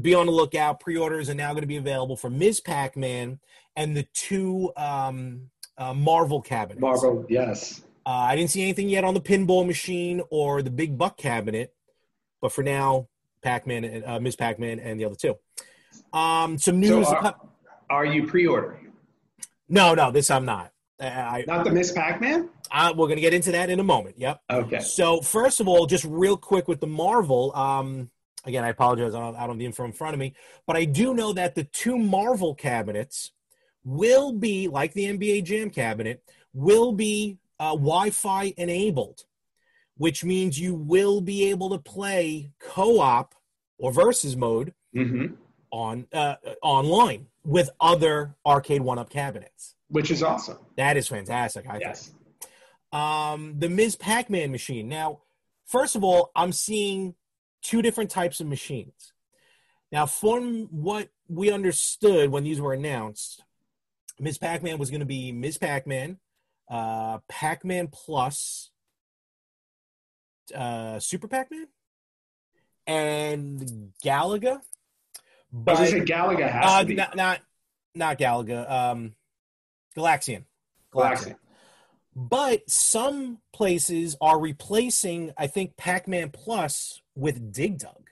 [0.00, 0.80] be on the lookout.
[0.80, 2.60] Pre-orders are now going to be available for Ms.
[2.60, 3.40] Pac-Man
[3.76, 6.80] and the two um, uh, Marvel cabinets.
[6.80, 7.26] Marvel.
[7.28, 7.82] Yes.
[8.06, 11.74] Uh, I didn't see anything yet on the pinball machine or the big buck cabinet,
[12.40, 13.08] but for now,
[13.42, 14.36] Pac-Man, and uh, Ms.
[14.36, 15.36] Pac-Man, and the other two.
[16.12, 17.06] Um, some news.
[17.06, 17.36] So are,
[17.90, 18.91] are you pre-ordering?
[19.72, 20.70] No, no, this I'm not.
[21.00, 22.48] I, Not the Miss Pac-Man.
[22.94, 24.18] We're gonna get into that in a moment.
[24.18, 24.40] Yep.
[24.50, 24.80] Okay.
[24.80, 27.54] So first of all, just real quick with the Marvel.
[27.56, 28.10] Um,
[28.44, 29.14] again, I apologize.
[29.14, 30.34] I don't, I don't have the info in front of me,
[30.66, 33.32] but I do know that the two Marvel cabinets
[33.82, 39.24] will be like the NBA Jam cabinet will be uh, Wi-Fi enabled,
[39.96, 43.34] which means you will be able to play co-op
[43.78, 45.34] or versus mode Mm-hmm.
[45.72, 49.74] On uh, online with other arcade one-up cabinets.
[49.88, 50.58] Which is awesome.
[50.76, 51.66] That is fantastic.
[51.66, 52.12] I think Yes.
[52.92, 53.96] um, the Ms.
[53.96, 54.88] Pac-Man machine.
[54.88, 55.22] Now,
[55.66, 57.14] first of all, I'm seeing
[57.62, 59.12] two different types of machines.
[59.90, 63.42] Now, from what we understood when these were announced,
[64.20, 64.38] Ms.
[64.38, 65.58] Pac-Man was going to be Ms.
[65.58, 66.18] Pac-Man,
[66.70, 68.70] uh, Pac-Man Plus,
[70.54, 71.66] uh, Super Pac-Man,
[72.86, 74.60] and Galaga.
[75.52, 77.40] I was But gonna say Galaga has uh, to be not not
[77.94, 79.14] not Galaga, um,
[79.96, 80.44] Galaxian.
[80.94, 81.34] Galaxy.
[82.14, 88.10] But some places are replacing, I think, Pac-Man Plus with Dig Dug.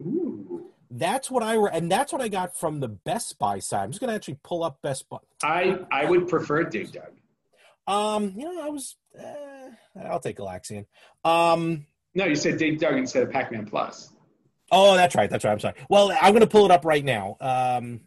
[0.00, 0.66] Ooh.
[0.90, 3.84] That's what I re- and that's what I got from the Best Buy side.
[3.84, 5.18] I'm just gonna actually pull up Best Buy.
[5.42, 7.12] I I would prefer Dig Dug.
[7.86, 9.70] Um, you know, I was, eh,
[10.04, 10.86] I'll take Galaxian.
[11.24, 14.12] Um, No, you said Dig Dug instead of Pac-Man Plus.
[14.70, 15.52] Oh, that's right, that's right.
[15.52, 15.74] I'm sorry.
[15.88, 17.36] Well, I'm gonna pull it up right now.
[17.40, 18.00] Um,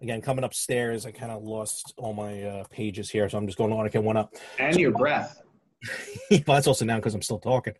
[0.00, 3.58] again, coming upstairs, I kind of lost all my uh, pages here, so I'm just
[3.58, 4.34] going to want to get one up.
[4.58, 5.40] And your breath.
[6.30, 7.74] well, that's also now because I'm still talking.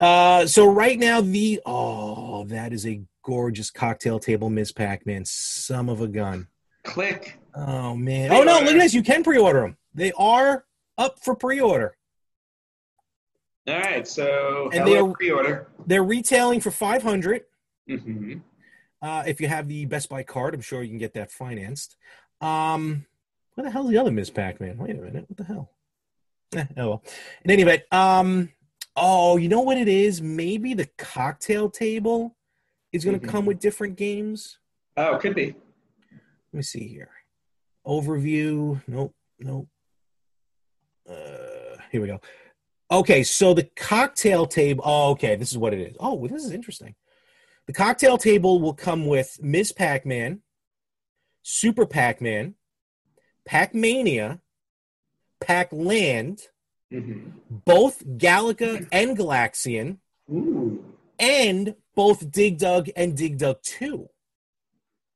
[0.00, 4.72] Uh, so right now, the oh, that is a gorgeous cocktail table, Ms.
[4.72, 6.48] Pac-Man, some of a gun.
[6.84, 7.38] Click.
[7.54, 8.32] Oh man!
[8.32, 8.94] Oh no, look at this!
[8.94, 9.76] You can pre-order them.
[9.94, 10.64] They are
[10.98, 11.96] up for pre-order.
[13.68, 15.68] All right, so And they're- pre-order.
[15.86, 17.42] They're retailing for five hundred.
[17.88, 18.34] Hmm
[19.00, 21.96] Uh, if you have the Best Buy card, I'm sure you can get that financed.
[22.40, 23.06] Um,
[23.54, 24.30] what the hell's the other Ms.
[24.30, 24.78] Pac-Man?
[24.78, 25.70] Wait a minute, what the hell?
[26.54, 27.02] Eh, oh well.
[27.44, 28.50] In any event, um,
[28.94, 30.20] oh, you know what it is?
[30.20, 32.36] Maybe the cocktail table
[32.92, 33.30] is going to Mhm.
[33.30, 34.58] come with different games.
[34.98, 35.46] Oh, could be.
[36.12, 37.08] Let me see here.
[37.86, 38.82] Overview.
[38.86, 39.14] Nope.
[39.38, 39.66] Nope.
[41.08, 42.20] Uh, here we go.
[42.90, 44.84] Okay, so the cocktail table.
[44.86, 45.96] Oh, okay, this is what it is.
[45.98, 46.94] Oh, well, this is interesting.
[47.66, 49.72] The cocktail table will come with Ms.
[49.72, 50.40] Pac Man,
[51.42, 52.54] Super Pac Man,
[53.46, 54.40] Pac Mania,
[55.40, 56.42] Pac Land,
[56.90, 59.98] hmm both Galaga and Galaxian,
[60.30, 60.82] Ooh.
[61.18, 64.08] and both Dig Dug and Dig Dug 2.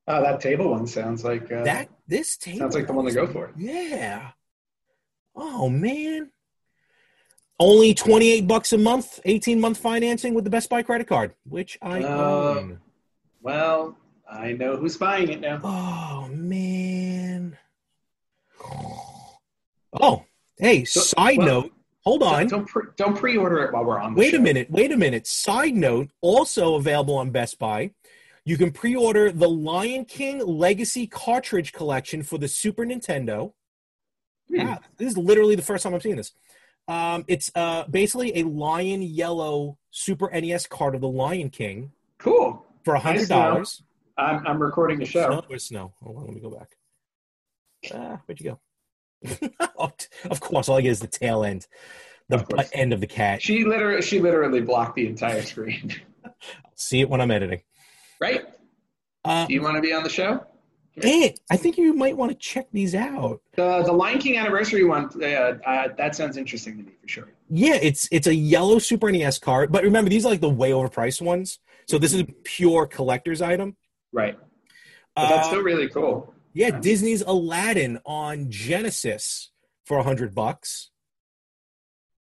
[0.08, 3.12] Oh, that table one sounds like uh, That this table sounds like the one to
[3.12, 3.52] go for.
[3.56, 4.30] Yeah.
[5.34, 6.30] Oh man.
[7.58, 11.78] Only 28 bucks a month, 18 month financing with the Best Buy credit card, which
[11.80, 12.58] I Oh.
[12.58, 12.80] own.
[13.40, 13.96] Well,
[14.30, 15.60] I know who's buying it now.
[15.64, 17.56] Oh man.
[19.92, 20.24] Oh,
[20.58, 21.72] hey, So- side well, note.
[22.04, 22.46] Hold on.
[22.46, 24.14] Don't pre- don't pre-order it while we're on.
[24.14, 24.70] The Wait a minute.
[24.70, 25.26] Wait a minute.
[25.26, 27.90] Side note, also available on Best Buy.
[28.44, 33.54] You can pre-order the Lion King Legacy cartridge collection for the Super Nintendo.
[34.48, 34.60] Hmm.
[34.60, 36.32] Ah, this is literally the first time I'm seeing this.
[36.88, 42.64] Um, it's uh, basically a lion yellow Super NES card of the Lion King Cool.
[42.84, 43.42] for a hundred to know.
[43.50, 43.82] dollars.
[44.18, 45.26] I'm, I'm recording the show.
[45.28, 45.42] Snow?
[45.48, 45.92] Where's snow?
[46.02, 46.76] Hold on, let me go back.
[47.92, 48.56] Ah, where'd you
[49.22, 49.50] go?
[50.30, 51.66] Of course, all I get is the tail end,
[52.28, 53.42] the butt end of the cat.
[53.42, 55.92] She literally, she literally blocked the entire screen.
[56.74, 57.60] See it when I'm editing.
[58.20, 58.42] right?
[59.24, 60.44] Uh, Do you want to be on the show?
[60.96, 63.40] Hey, I think you might want to check these out.
[63.54, 65.10] The the Lion King anniversary one.
[65.20, 67.28] Uh, uh, that sounds interesting to me for sure.
[67.50, 70.70] Yeah, it's it's a yellow Super NES card, but remember these are like the way
[70.70, 71.58] overpriced ones.
[71.86, 73.76] So this is a pure collector's item.
[74.12, 74.36] Right.
[75.14, 76.34] But that's Uh, still really cool.
[76.52, 76.78] yeah.
[76.80, 79.50] Disney's Aladdin on Genesis
[79.84, 80.90] for a hundred bucks.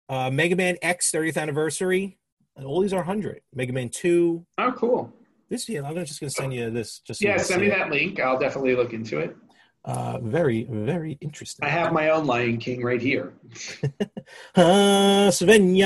[0.07, 2.17] Uh, Mega Man X 30th anniversary.
[2.55, 3.41] and All these are hundred.
[3.53, 4.45] Mega Man Two.
[4.57, 5.11] Oh, cool.
[5.49, 6.99] This yeah, I'm just gonna send you this.
[6.99, 7.71] Just so Yeah, send me it.
[7.71, 8.19] that link.
[8.19, 9.35] I'll definitely look into it.
[9.83, 11.65] Uh, very very interesting.
[11.65, 13.33] I have my own Lion King right here.
[14.55, 15.85] Svenja.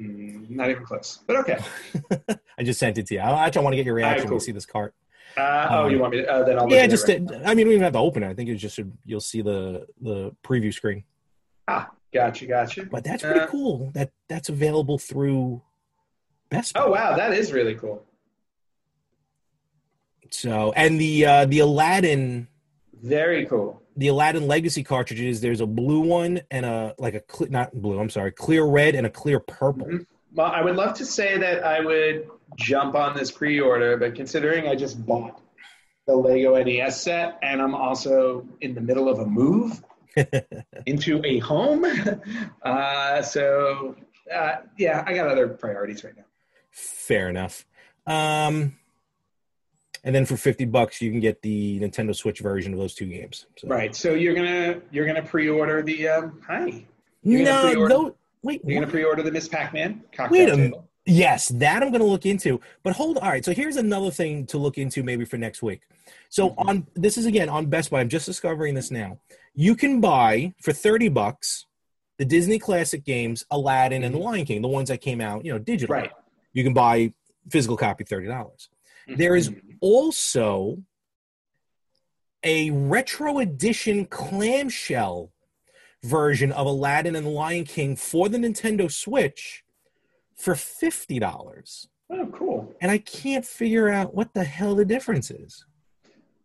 [0.00, 1.58] Mm, not even close, but okay.
[2.58, 3.20] I just sent it to you.
[3.20, 4.36] I actually want to get your reaction when cool.
[4.36, 4.94] you see this cart.
[5.36, 6.30] Uh, oh, Um, you want me to?
[6.30, 6.70] Uh, then I'll.
[6.70, 8.28] Yeah, just right uh, I mean, we don't have to open it.
[8.28, 11.04] I think it's just you'll see the the preview screen.
[11.68, 12.84] Ah, gotcha, gotcha.
[12.84, 13.90] But that's pretty Uh, cool.
[13.94, 15.62] That that's available through
[16.52, 16.80] Best Buy.
[16.82, 18.04] Oh wow, that is really cool.
[20.30, 22.48] So and the uh, the Aladdin
[23.02, 23.82] Very cool.
[23.96, 25.40] the Aladdin Legacy cartridges.
[25.40, 27.98] There's a blue one and a like a cle not blue.
[27.98, 29.86] I'm sorry, clear red and a clear purple.
[29.86, 30.06] Mhm.
[30.34, 34.66] Well, I would love to say that I would jump on this pre-order, but considering
[34.66, 35.38] I just bought
[36.06, 39.82] the Lego NES set and I'm also in the middle of a move
[40.86, 41.84] into a home,
[42.62, 43.94] uh, so
[44.34, 46.24] uh, yeah, I got other priorities right now.
[46.72, 47.64] Fair enough.
[48.06, 48.76] Um,
[50.04, 53.06] and then for fifty bucks, you can get the Nintendo Switch version of those two
[53.06, 53.46] games.
[53.56, 53.68] So.
[53.68, 53.94] Right.
[53.94, 56.84] So you're gonna you're gonna pre-order the um, hi.
[57.22, 58.16] You're gonna No, no.
[58.42, 60.78] Wait, You're gonna pre-order the Miss Pac-Man Wait a table.
[60.78, 62.60] m- Yes, that I'm going to look into.
[62.84, 63.44] But hold all right.
[63.44, 65.80] So here's another thing to look into maybe for next week.
[66.28, 66.54] So Mhm.
[66.68, 67.98] on this is again on Best Buy.
[68.00, 69.18] I'm just discovering this now.
[69.54, 71.66] You can buy for 30 bucks
[72.18, 75.52] the Disney classic games Aladdin and The Lion King, the ones that came out, you
[75.52, 75.92] know, digital.
[75.92, 76.12] Right.
[76.52, 77.12] You can buy
[77.48, 78.68] physical copy $30.
[79.08, 80.78] There is also
[82.44, 85.32] a retro edition clamshell
[86.02, 89.64] version of Aladdin and the Lion King for the Nintendo Switch
[90.36, 91.86] for $50.
[92.10, 92.74] Oh, cool.
[92.80, 95.64] And I can't figure out what the hell the difference is.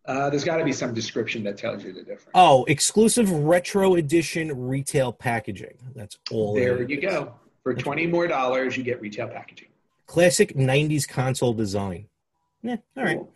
[0.04, 2.30] Uh, there's got to be some description that tells you the difference.
[2.34, 5.76] Oh, exclusive retro edition retail packaging.
[5.94, 6.54] That's all.
[6.54, 6.88] there is.
[6.88, 7.34] you go.
[7.62, 9.68] For twenty more dollars, you get retail packaging.
[10.08, 12.08] Classic 90s console design.
[12.62, 13.18] Yeah, all right.
[13.18, 13.32] Cool.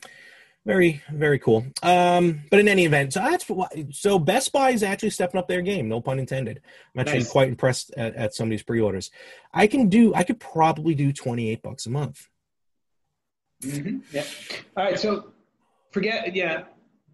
[0.64, 1.66] Very, very cool.
[1.82, 5.48] Um, but in any event, so that's why, so Best Buy is actually stepping up
[5.48, 5.88] their game.
[5.88, 6.60] No pun intended.
[6.94, 7.30] I'm actually Nice.
[7.32, 9.10] quite impressed at, at some of these pre-orders.
[9.52, 10.14] I can do.
[10.14, 12.28] I could probably do 28 bucks a month.
[13.62, 13.98] Mm-hmm.
[14.12, 14.24] Yeah.
[14.76, 14.98] All right.
[14.98, 15.32] So
[15.90, 16.34] forget.
[16.34, 16.64] Yeah.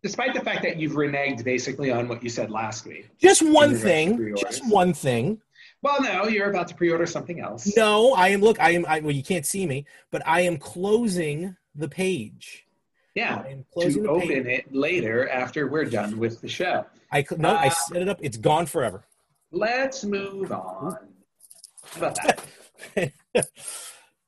[0.03, 3.09] Despite the fact that you've reneged basically on what you said last week.
[3.18, 4.37] Just one thing.
[4.37, 5.40] Just one thing.
[5.83, 7.77] Well, no, you're about to pre-order something else.
[7.77, 8.41] No, I am.
[8.41, 8.85] Look, I am.
[8.87, 12.67] I, well, you can't see me, but I am closing the page.
[13.14, 13.43] Yeah.
[13.45, 14.31] I am closing To the page.
[14.31, 16.85] open it later after we're done with the show.
[17.12, 17.51] I no.
[17.51, 18.19] I Uh, set it up.
[18.21, 19.05] It's gone forever.
[19.53, 20.99] Let's move on.
[21.85, 22.19] How about
[22.97, 23.12] that?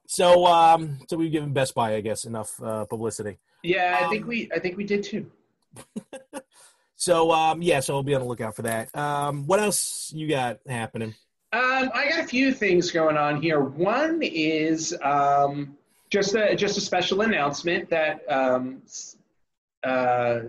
[0.06, 3.38] so, um, so we've given Best Buy, I guess, enough uh, publicity.
[3.62, 4.48] Yeah, I think Um, we.
[4.54, 5.30] I think we did too.
[6.96, 8.94] So, um, yeah, so we'll be on the lookout for that.
[8.94, 11.14] Um, what else you got happening?
[11.52, 13.60] Um, I got a few things going on here.
[13.60, 15.76] One is um,
[16.08, 18.82] just a just a special announcement that um,
[19.82, 20.40] uh,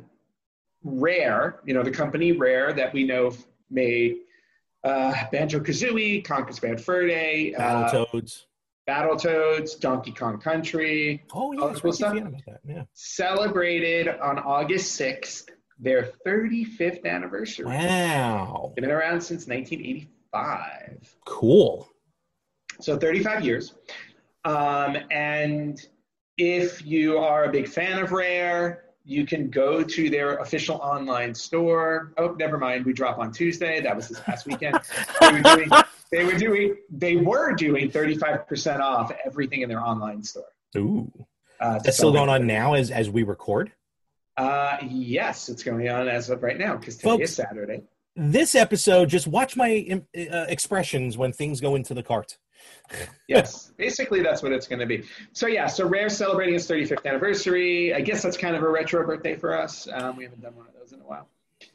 [0.84, 3.32] Rare, you know, the company Rare that we know
[3.72, 4.18] made
[4.84, 8.44] uh, Banjo Kazooie, Conker's Bad Fur Day, Battle uh, Battletoads.
[8.88, 12.18] Battletoads, Donkey Kong Country, Oh, yeah, all cool stuff.
[12.68, 12.84] Yeah.
[12.94, 17.66] celebrated on August 6th their 35th anniversary.
[17.66, 18.72] Wow.
[18.76, 19.48] They've been around since
[20.32, 21.16] 1985.
[21.26, 21.88] Cool.
[22.80, 23.74] So 35 years.
[24.44, 25.80] Um, and
[26.38, 31.34] if you are a big fan of Rare, you can go to their official online
[31.34, 32.14] store.
[32.18, 32.86] Oh, never mind.
[32.86, 33.82] We drop on Tuesday.
[33.82, 34.80] That was this past weekend.
[35.20, 35.70] they were doing,
[36.12, 40.46] they were doing, they were doing 35% off everything in their online store.
[40.78, 41.12] Ooh.
[41.60, 43.72] Uh, That's still going on now as as we record.
[44.36, 47.30] Uh, yes, it's going on as of right now because today Folks.
[47.30, 47.84] is Saturday.
[48.16, 52.38] This episode, just watch my uh, expressions when things go into the cart.
[53.28, 55.04] yes, basically that's what it's going to be.
[55.32, 57.94] So yeah, so Rare celebrating its 35th anniversary.
[57.94, 59.88] I guess that's kind of a retro birthday for us.
[59.92, 61.28] Um, we haven't done one of those in a while.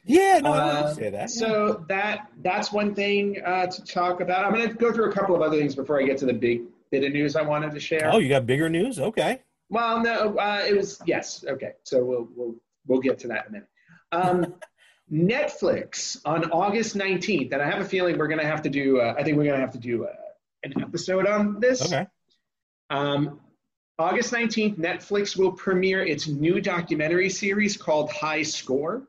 [0.05, 1.29] Yeah, no, uh, say that.
[1.29, 4.45] So that that's one thing uh, to talk about.
[4.45, 6.33] I'm going to go through a couple of other things before I get to the
[6.33, 8.09] big bit of news I wanted to share.
[8.11, 8.99] Oh, you got bigger news?
[8.99, 9.41] Okay.
[9.69, 11.43] Well, no, uh, it was yes.
[11.47, 13.69] Okay, so we'll we'll we'll get to that in a minute.
[14.11, 14.55] Um,
[15.11, 18.99] Netflix on August 19th, and I have a feeling we're going to have to do.
[18.99, 20.13] Uh, I think we're going to have to do uh,
[20.63, 21.81] an episode on this.
[21.81, 22.07] Okay.
[22.89, 23.39] Um,
[23.99, 29.07] August 19th, Netflix will premiere its new documentary series called High Score.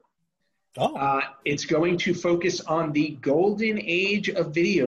[0.76, 0.96] Oh.
[0.96, 4.88] Uh, it's going to focus on the golden age of video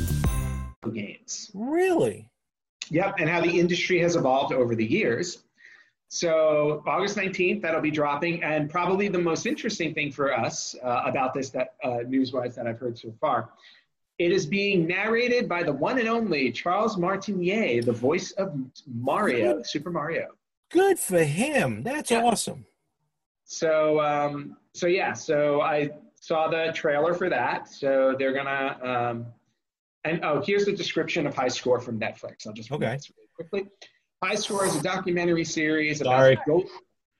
[0.89, 1.51] games.
[1.53, 2.27] Really?
[2.89, 5.43] Yep, and how the industry has evolved over the years.
[6.07, 8.43] So August 19th, that'll be dropping.
[8.43, 12.67] And probably the most interesting thing for us uh, about this that uh, news-wise that
[12.67, 13.51] I've heard so far,
[14.17, 18.53] it is being narrated by the one and only Charles Martinet, the voice of
[18.87, 20.27] Mario, Super Mario.
[20.69, 21.83] Good for him.
[21.83, 22.23] That's yeah.
[22.23, 22.65] awesome.
[23.45, 27.67] So, um, so yeah, so I saw the trailer for that.
[27.69, 29.25] So they're gonna um,
[30.03, 32.47] and oh, here's the description of High Score from Netflix.
[32.47, 32.95] I'll just read okay.
[32.95, 33.69] this really quickly.
[34.23, 36.37] High Score is a documentary series about Sorry.
[36.45, 36.69] Gold-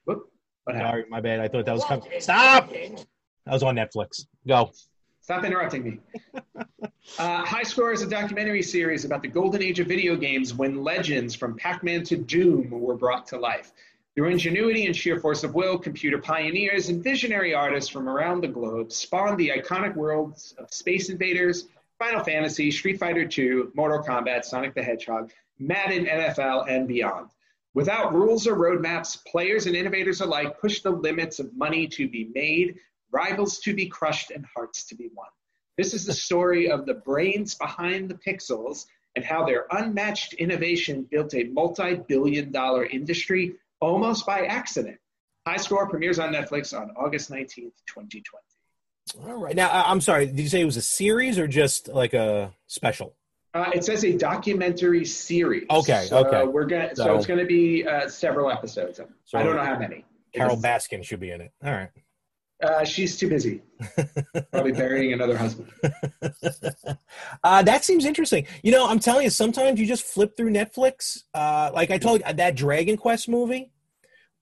[0.06, 0.32] Whoop,
[0.70, 1.40] Sorry, my bad.
[1.40, 2.08] I thought that was coming.
[2.20, 2.72] Stop!
[2.72, 4.26] That was on Netflix.
[4.48, 4.72] Go.
[5.22, 6.00] Stop interrupting me.
[7.20, 10.84] uh, High Score is a documentary series about the golden age of video games when
[10.84, 13.72] legends from Pac Man to Doom were brought to life.
[14.16, 18.48] Through ingenuity and sheer force of will, computer pioneers and visionary artists from around the
[18.48, 21.68] globe spawned the iconic worlds of Space Invaders,
[22.02, 27.30] Final Fantasy, Street Fighter II, Mortal Kombat, Sonic the Hedgehog, Madden, NFL, and beyond.
[27.76, 32.28] Without rules or roadmaps, players and innovators alike push the limits of money to be
[32.34, 32.80] made,
[33.12, 35.28] rivals to be crushed, and hearts to be won.
[35.78, 41.04] This is the story of the brains behind the pixels and how their unmatched innovation
[41.04, 44.98] built a multi billion dollar industry almost by accident.
[45.46, 48.51] High Score premieres on Netflix on August 19th, 2020.
[49.26, 49.56] All right.
[49.56, 50.28] Now, I'm sorry.
[50.28, 53.16] Did you say it was a series or just like a special?
[53.54, 55.66] Uh, it says a documentary series.
[55.70, 56.06] Okay.
[56.08, 56.46] So okay.
[56.46, 56.96] We're gonna.
[56.96, 59.00] So, so it's going to be uh, several episodes.
[59.26, 60.06] So I don't know how many.
[60.34, 61.52] Carole Baskin should be in it.
[61.64, 61.90] All right.
[62.64, 63.62] Uh, she's too busy.
[64.52, 65.72] Probably burying another husband.
[67.44, 68.46] uh, that seems interesting.
[68.62, 71.24] You know, I'm telling you, sometimes you just flip through Netflix.
[71.34, 73.72] Uh, like I told you, that Dragon Quest movie.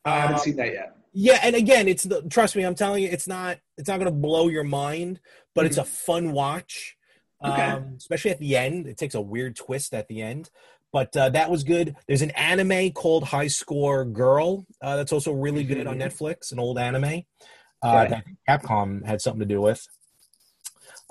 [0.04, 0.99] I haven't uh, seen that yet.
[1.12, 4.12] Yeah, and again, it's the trust me, I'm telling you, it's not it's not going
[4.12, 5.20] to blow your mind,
[5.56, 5.68] but mm-hmm.
[5.68, 6.96] it's a fun watch.
[7.44, 7.62] Okay.
[7.62, 10.50] Um, especially at the end, it takes a weird twist at the end.
[10.92, 11.96] But uh, that was good.
[12.08, 16.02] There's an anime called High Score Girl uh, that's also really good on mm-hmm.
[16.02, 17.24] Netflix, an old anime
[17.82, 19.86] uh, that Capcom had something to do with.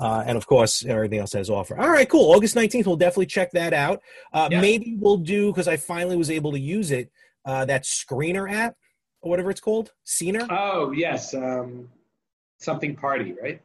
[0.00, 1.78] Uh, and of course, everything else has offer.
[1.78, 2.32] All right, cool.
[2.32, 4.00] August 19th, we'll definitely check that out.
[4.32, 4.60] Uh, yeah.
[4.60, 7.10] Maybe we'll do, because I finally was able to use it,
[7.44, 8.76] uh, that screener app
[9.20, 10.46] or whatever it's called, Scener.
[10.50, 11.88] Oh yes, um,
[12.58, 13.60] something party, right?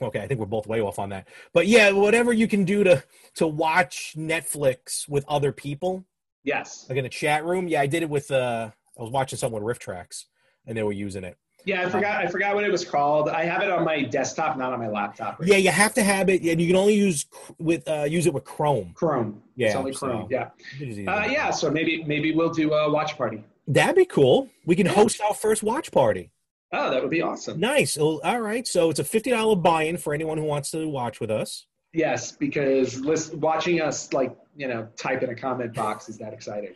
[0.00, 1.26] Okay, I think we're both way off on that.
[1.52, 3.02] But yeah, whatever you can do to
[3.34, 6.04] to watch Netflix with other people.
[6.44, 6.86] Yes.
[6.88, 7.68] Like in a chat room.
[7.68, 8.30] Yeah, I did it with.
[8.30, 10.24] uh I was watching someone with RiffTrax,
[10.66, 11.38] and they were using it.
[11.64, 12.20] Yeah, I forgot.
[12.20, 13.28] I forgot what it was called.
[13.28, 15.38] I have it on my desktop, not on my laptop.
[15.38, 17.26] Right yeah, you have to have it, and you can only use
[17.58, 18.92] with uh, use it with Chrome.
[18.94, 19.42] Chrome.
[19.56, 20.28] Yeah, it's only Chrome.
[20.30, 21.12] So, yeah.
[21.12, 21.50] Uh, yeah.
[21.50, 23.44] So maybe maybe we'll do a watch party.
[23.70, 24.48] That'd be cool.
[24.66, 26.32] We can host our first watch party.
[26.72, 27.60] Oh, that would be awesome.
[27.60, 27.96] Nice.
[27.96, 28.66] All right.
[28.66, 31.66] So it's a fifty dollar buy-in for anyone who wants to watch with us.
[31.92, 36.32] Yes, because listen, watching us like you know type in a comment box is that
[36.32, 36.74] exciting.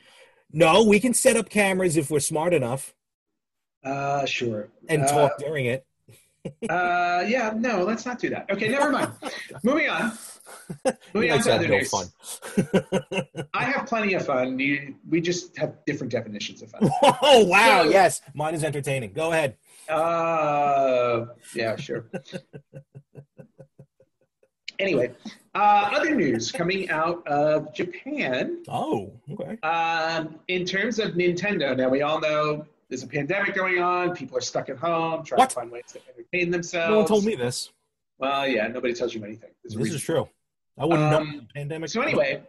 [0.52, 2.94] No, we can set up cameras if we're smart enough.
[3.84, 4.68] Uh, sure.
[4.88, 5.84] And uh, talk during it.
[6.70, 7.52] uh, yeah.
[7.56, 8.48] No, let's not do that.
[8.50, 9.10] Okay, never mind.
[9.64, 10.12] Moving on.
[11.14, 12.06] Moving on to that no fun.
[13.54, 14.58] I have plenty of fun.
[14.58, 16.90] You, we just have different definitions of fun.
[17.22, 17.84] oh wow!
[17.84, 19.12] So- Yes, mine is entertaining.
[19.12, 19.56] Go ahead.
[19.88, 22.06] Uh, yeah, sure.
[24.78, 25.12] anyway,
[25.54, 28.62] uh, other news coming out of Japan.
[28.68, 29.58] Oh, okay.
[29.66, 34.14] Um, in terms of Nintendo, now we all know there's a pandemic going on.
[34.14, 35.50] People are stuck at home trying What?
[35.50, 36.90] to find ways to entertain themselves.
[36.90, 37.70] No one told me this.
[38.18, 39.50] Well, yeah, nobody tells you anything.
[39.64, 40.28] There's This is true.
[40.78, 41.90] I wouldn't know Um, the pandemic.
[41.90, 42.42] So anyway,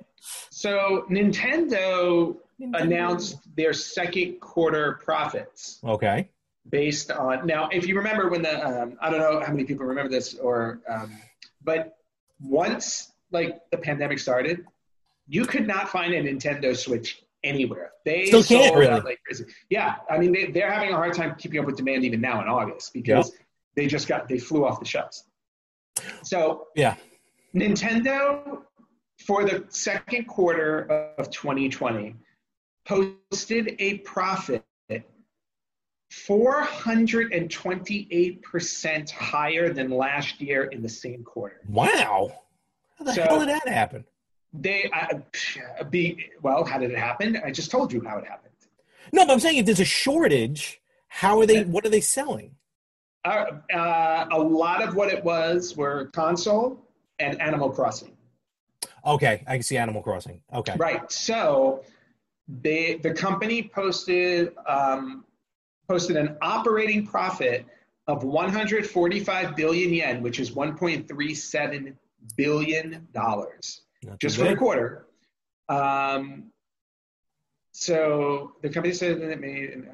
[0.49, 2.81] so Nintendo Nintendo.
[2.81, 6.29] announced their second quarter profits Okay.
[6.69, 7.69] based on now.
[7.71, 10.81] If you remember when the um, I don't know how many people remember this or
[10.89, 11.11] um,
[11.63, 11.97] but
[12.41, 14.65] once like the pandemic started,
[15.27, 17.91] you could not find a Nintendo Switch anywhere.
[18.05, 19.01] They Still can't, sold really?
[19.01, 19.45] like crazy.
[19.69, 22.41] Yeah, I mean they, they're having a hard time keeping up with demand even now
[22.41, 23.33] in August because
[23.75, 25.25] they just got they flew off the shelves.
[26.23, 26.95] So Yeah.
[27.53, 28.63] Nintendo
[29.25, 32.15] for the second quarter of 2020
[32.85, 34.63] posted a profit
[36.11, 41.61] 428% higher than last year in the same quarter.
[41.67, 42.41] Wow.
[42.97, 44.05] How the So- hell did that happen?
[44.53, 45.19] They uh,
[45.89, 47.35] be well, how did it happen?
[47.43, 48.53] I just told you how it happened.
[49.11, 50.79] No, but I'm saying if there's a shortage,
[51.09, 51.65] how are they?
[51.65, 52.55] What are they selling?
[53.25, 56.79] Uh, uh, a lot of what it was were console
[57.17, 58.15] and Animal Crossing.
[59.03, 60.41] Okay, I can see Animal Crossing.
[60.53, 60.75] Okay.
[60.77, 61.11] Right.
[61.11, 61.83] So
[62.47, 65.25] they the company posted um,
[65.87, 67.65] posted an operating profit
[68.07, 71.95] of 145 billion yen, which is 1.37
[72.37, 73.81] billion dollars
[74.19, 75.07] just for the quarter.
[75.67, 76.51] Um,
[77.71, 79.87] so the company said that it made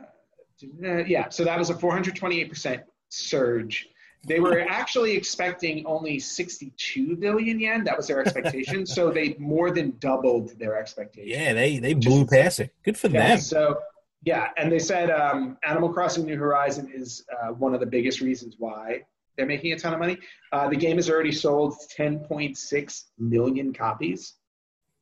[0.86, 1.30] uh, yeah.
[1.30, 3.88] So that was a 428 percent surge.
[4.28, 7.84] They were actually expecting only 62 billion yen.
[7.84, 8.86] That was their expectation.
[8.86, 11.30] so they more than doubled their expectation.
[11.40, 12.72] Yeah, they they blew past it.
[12.84, 13.40] Good for Yeah, them.
[13.40, 13.80] so
[14.24, 18.22] yeah, and they said um, Animal Crossing: New Horizon is uh, one of the biggest
[18.22, 19.02] reasons why
[19.38, 20.20] they're making a ton of money.
[20.52, 24.34] Uh, the game has already sold 10.6 million copies,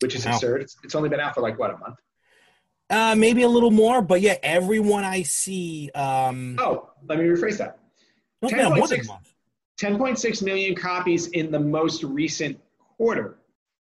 [0.02, 0.34] which is Wow.
[0.36, 0.62] absurd.
[0.62, 1.96] It's, it's only been out for like what a month.
[2.90, 5.92] Uh, maybe a little more, but yeah, everyone I see.
[5.94, 7.78] Um, Oh, let me rephrase that.
[8.42, 8.52] More
[8.88, 9.34] than a month.
[9.82, 12.60] 10.6 million copies in the most recent
[12.98, 13.38] quarter.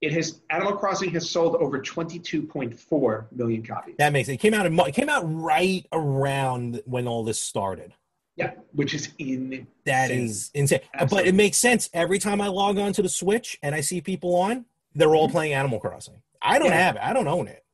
[0.02, 3.96] It has Animal Crossing has sold over 22.4 million copies.
[3.98, 4.34] That makes it.
[4.34, 4.66] It came out.
[4.66, 7.94] In, it came out right around when all this started.
[8.38, 10.80] Yeah, which is in That is insane.
[11.10, 14.00] But it makes sense every time I log on to the Switch and I see
[14.00, 14.64] people on.
[14.96, 16.22] They're all playing Animal Crossing.
[16.42, 16.74] I don't Mm-hmm.
[16.78, 16.84] Yeah.
[16.86, 17.02] have it.
[17.04, 17.66] I don't own it.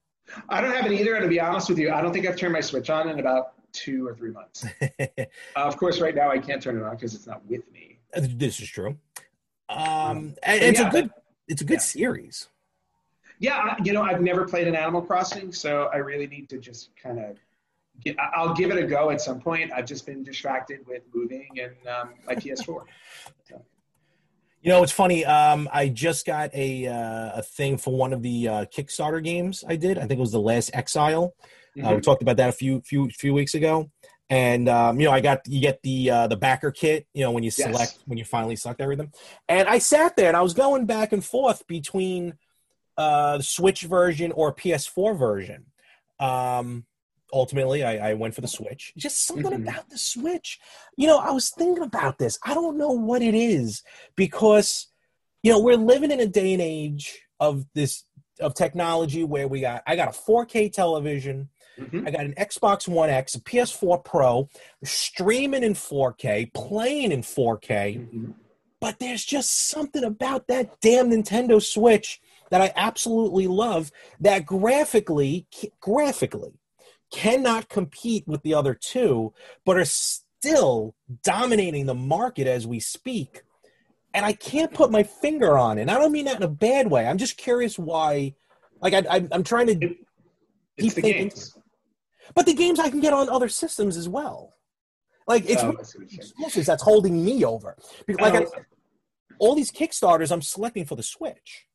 [0.50, 2.36] I don't have it either, and to be honest with you, I don't think I've
[2.36, 4.66] turned my Switch on in about two or three months.
[5.58, 7.98] Uh, of course, right now I can't turn it on because it's not with me.
[8.14, 8.98] this is true.
[9.70, 11.10] Um, So, and it's yeah, a good.
[11.48, 11.80] It's a good yeah.
[11.80, 12.50] series.
[13.40, 16.90] Yeah, you know, I've never played an Animal Crossing, so I really need to just
[17.02, 17.38] kind of.
[18.04, 19.72] Get, I'll give it a go at some point.
[19.72, 22.84] I've just been distracted with moving and um, my PS4.
[24.62, 25.24] You know, it's funny.
[25.24, 29.64] Um, I just got a uh, a thing for one of the uh, Kickstarter games
[29.68, 30.00] I did.
[30.00, 31.36] I think it was the Last Exile.
[31.84, 33.90] Uh, we talked about that a few few few weeks ago.
[34.30, 37.06] And um, you know, I got you get the uh, the backer kit.
[37.14, 37.64] You know, when you Yes.
[37.68, 39.12] select when you finally select everything.
[39.48, 42.36] And I sat there and I was going back and forth between
[42.98, 45.66] uh, the Switch version or PS4 version.
[46.20, 46.86] Um,
[47.34, 48.94] ultimately, I, I went for the Switch.
[48.98, 49.68] Just something Mhm.
[49.68, 50.60] about the Switch.
[50.98, 52.40] You know, I was thinking about this.
[52.44, 53.84] I don't know what it is
[54.16, 54.88] because
[55.44, 58.06] you know we're living in a day and age of this
[58.40, 61.50] of technology where we got I got a 4K television.
[61.80, 62.08] Mhm.
[62.08, 64.48] I got an Xbox One X, a PS4 Pro,
[64.84, 68.34] streaming in 4K, playing in 4K, Mhm.
[68.80, 75.48] but there's just something about that damn Nintendo Switch that I absolutely love that graphically
[75.82, 76.54] graphically
[77.12, 79.34] cannot compete with the other two,
[79.66, 83.44] but are still dominating the market as we speak.
[84.14, 85.82] And I can't put my finger on it.
[85.82, 87.06] And I don't mean that in a bad way.
[87.06, 88.34] I'm just curious why.
[88.82, 89.98] Like I, I, I'm trying to It-
[90.78, 91.55] Keep the thinking- games.
[92.34, 94.54] But the games I can get on other systems as well.
[95.28, 96.32] Like it's Oh, really I see what you're saying.
[96.38, 97.76] exclusives that's holding me over.
[98.08, 98.62] Because like Oh, I,
[99.40, 101.66] all these Kickstarters, I'm selecting for the Switch.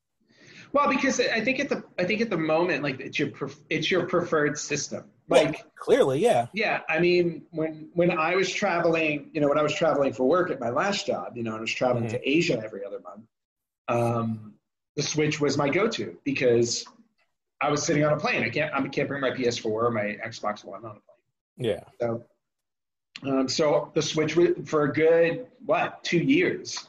[0.72, 3.58] Well, because I think at the I think at the moment, like it's your pref-
[3.70, 5.04] it's your preferred system.
[5.28, 6.46] Like, Well, clearly, yeah.
[6.54, 10.28] yeah, I mean, when when I was traveling, you know, when I was traveling for
[10.28, 12.16] work at my last job, you know, I was traveling Mm-hmm.
[12.18, 13.24] to Asia every other month,
[13.88, 14.54] um,
[14.96, 16.84] the Switch was my go-to because
[17.60, 18.42] I was sitting on a plane.
[18.42, 21.00] I can't I can't bring my PS4 or my Xbox One on a plane.
[21.58, 21.80] Yeah.
[22.00, 22.24] So,
[23.22, 24.34] um, so the Switch
[24.66, 26.88] for a good what two years,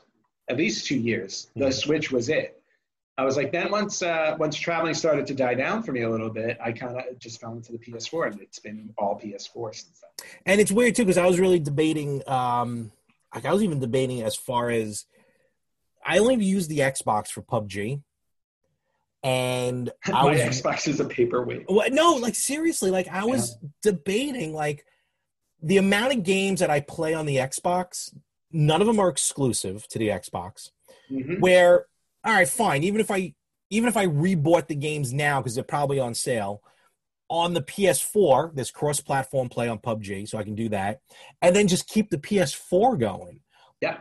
[0.50, 1.74] at least two years, the Mhm.
[1.74, 2.58] Switch was it.
[3.18, 6.10] I was like, then once uh, once traveling started to die down for me a
[6.10, 9.76] little bit, I kind of just fell into the PS4, and it's been all PS4
[9.76, 10.28] since then.
[10.46, 12.28] And it's weird too because I was really debating.
[12.28, 12.92] Um,
[13.36, 15.06] like I was even debating as far as
[16.06, 18.02] I only use the Xbox for PUBG,
[19.24, 21.70] and I My was Xbox is a paperweight.
[21.70, 21.94] What?
[21.94, 24.86] No, like seriously, like I was debating like
[25.62, 28.14] the amount of games that I play on the Xbox.
[28.52, 30.72] None of them are exclusive to the Xbox.
[31.10, 31.40] Mhm.
[31.40, 31.86] Where,
[32.24, 32.84] all right, fine.
[32.84, 33.34] Even if I
[33.70, 36.62] even if I rebought the games now because they're probably on sale
[37.30, 41.00] on the PS4, there's cross-platform play on PUBG, so I can do that,
[41.42, 43.40] and then just keep the PS4 going.
[43.80, 44.00] Yeah.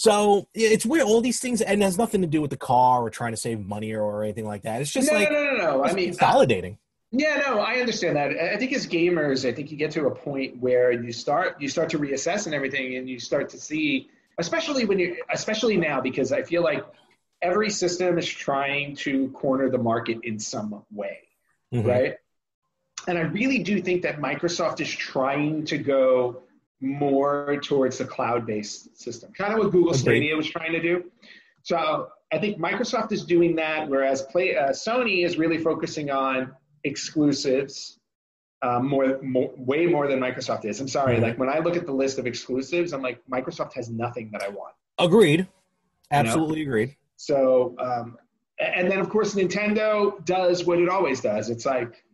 [0.00, 1.04] So it's weird.
[1.04, 3.36] All these things, and it has nothing to do with the car or trying to
[3.36, 4.80] save money or, or anything like that.
[4.80, 5.82] It's just no, like no, no, no, no.
[5.82, 6.78] I it's mean, consolidating.
[7.12, 8.30] Yeah, no, I understand that.
[8.30, 11.68] I think as gamers, I think you get to a point where you start you
[11.68, 16.00] start to reassess and everything, and you start to see, especially when you, especially now,
[16.00, 16.82] because I feel like
[17.42, 21.18] every system is trying to corner the market in some way,
[21.74, 21.86] Mhm.
[21.86, 22.14] right?
[23.06, 26.42] And I really do think that Microsoft is trying to go
[26.80, 29.94] more towards the cloud-based system, kind of what Google.
[29.94, 31.10] Stadia was trying to do.
[31.62, 36.52] So I think Microsoft is doing that, whereas play, uh, Sony is really focusing on
[36.84, 37.98] exclusives
[38.62, 40.80] um, more, more, way more than Microsoft is.
[40.80, 41.22] I'm sorry, Mhm.
[41.22, 44.42] like when I look at the list of exclusives, I'm like Microsoft has nothing that
[44.42, 44.74] I want.
[44.98, 45.48] Agreed.
[46.10, 46.94] Absolutely agreed.
[47.16, 48.18] So, um,
[48.58, 51.48] and then of course Nintendo does what it always does.
[51.48, 52.04] It's like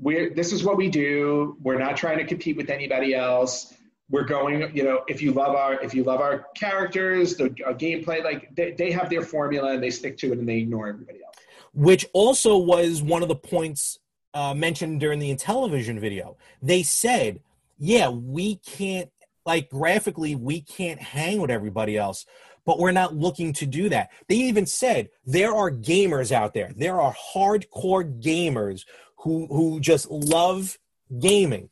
[0.00, 1.56] we're this is what we do.
[1.62, 3.74] We're not trying to compete with anybody else.
[4.10, 7.74] We're going, you know, if you love our if you love our characters, the uh,
[7.74, 10.88] gameplay, like they, they have their formula and they stick to it and they ignore
[10.88, 11.34] everybody else.
[11.74, 13.98] Which also was one of the points
[14.34, 16.36] uh, mentioned during the Intellivision video.
[16.62, 17.40] They said,
[17.78, 19.10] yeah, we can't,
[19.44, 22.24] like graphically, we can't hang with everybody else,
[22.64, 24.10] but we're not looking to do that.
[24.28, 26.72] They even said there are gamers out there.
[26.76, 28.84] There are hardcore gamers
[29.18, 30.78] who who just love
[31.18, 31.70] gaming.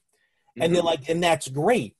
[0.58, 1.94] And they're like, and that's great.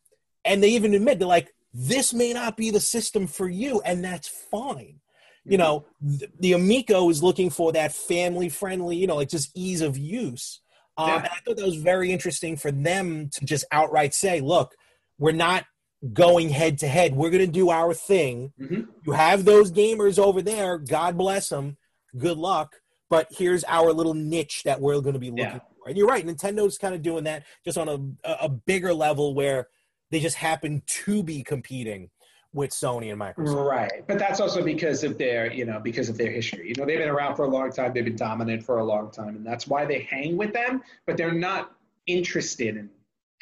[0.44, 4.02] And they even admit they're like, this may not be the system for you, and
[4.02, 5.00] that's fine.
[5.44, 5.84] You know,
[6.18, 9.98] th- the Amico is looking for that family friendly, you know, like just ease of
[9.98, 10.60] use.
[10.96, 11.16] Um, Yeah.
[11.16, 14.74] and I thought that was very interesting for them to just outright say, look,
[15.18, 15.66] we're not
[16.14, 17.14] going head to head.
[17.14, 18.52] We're going to do our thing.
[18.58, 18.88] Mhm.
[19.06, 20.78] You have those gamers over there.
[20.78, 21.76] God bless them.
[22.16, 22.76] Good luck.
[23.08, 25.58] But here's our little niche that we're going to be looking Yeah.
[25.58, 25.88] for.
[25.88, 26.26] And you're right.
[26.26, 27.88] Nintendo's kind of doing that just on
[28.24, 29.68] a, a bigger level where
[30.10, 32.10] they just happen to be competing
[32.52, 33.68] with Sony and Microsoft.
[33.68, 36.68] Right, but that's also because of their, you know, because of their history.
[36.68, 37.92] You know, they've been around for a long time.
[37.92, 40.82] They've been dominant for a long time, and that's why they hang with them.
[41.06, 41.72] But they're not
[42.06, 42.88] interested in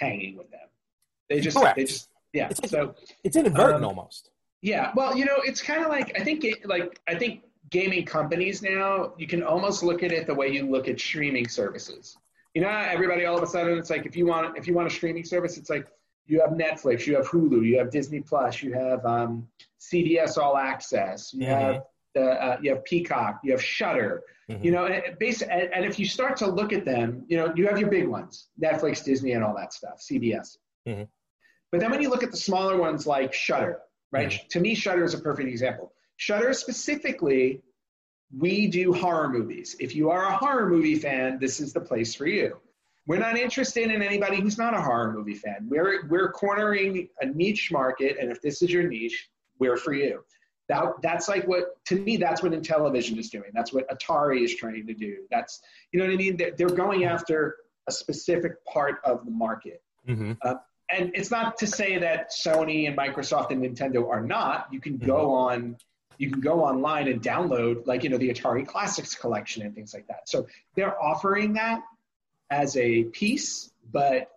[0.00, 0.60] hanging with them.
[1.30, 1.76] They just, Correct.
[1.76, 2.48] they just, yeah.
[2.50, 4.30] It's So, It's inadvertent Um, almost.
[4.62, 4.90] yeah.
[4.96, 8.62] Well, you know, it's kind of like I think, it, like I think gaming companies
[8.62, 12.16] now, you can almost look at it the way you look at streaming services.
[12.54, 14.86] You know, everybody all of a sudden, it's like if you want, if you want
[14.86, 15.86] a streaming service, it's like
[16.26, 19.46] you have Netflix, you have Hulu, you have Disney Plus, you have um,
[19.80, 21.60] CBS All Access, you Mhm.
[21.60, 21.82] have
[22.14, 24.22] the, uh, you have Peacock, you have Shudder.
[24.48, 24.62] Mhm.
[24.64, 27.52] You know, and, base, and, and if you start to look at them, you know,
[27.56, 30.58] you have your big ones, Netflix, Disney, and all that stuff, CBS.
[30.86, 31.08] Mhm.
[31.72, 33.80] But then when you look at the smaller ones like Shudder,
[34.12, 34.28] right?
[34.28, 34.48] Mm-hmm.
[34.50, 35.92] To me, Shudder is a perfect example.
[36.16, 37.62] Shudder specifically,
[38.36, 39.76] we do horror movies.
[39.80, 42.58] If you are a horror movie fan, this is the place for you.
[43.06, 45.66] We're not interested in anybody who's not a horror movie fan.
[45.68, 50.24] We're we're cornering a niche market, and if this is your niche, we're for you.
[50.68, 53.50] That that's like what to me that's what Intellivision is doing.
[53.52, 55.26] That's what Atari is trying to do.
[55.30, 55.60] That's
[55.92, 56.38] you know what I mean.
[56.38, 57.56] They're, they're going after
[57.86, 59.82] a specific part of the market.
[60.08, 60.32] Mm-hmm.
[60.90, 64.68] And it's not to say that Sony and Microsoft and Nintendo are not.
[64.70, 65.76] You can go on
[66.18, 69.94] you can go online and download like you know the Atari Classics collection and things
[69.94, 70.28] like that.
[70.28, 71.82] So they're offering that
[72.50, 74.30] as a piece, but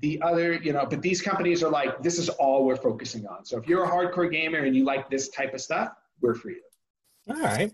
[0.00, 3.44] the other, you know, but these companies are like, this is all we're focusing on.
[3.44, 6.50] So if you're a hardcore gamer and you like this type of stuff, we're for
[6.50, 6.60] you.
[7.30, 7.72] All right.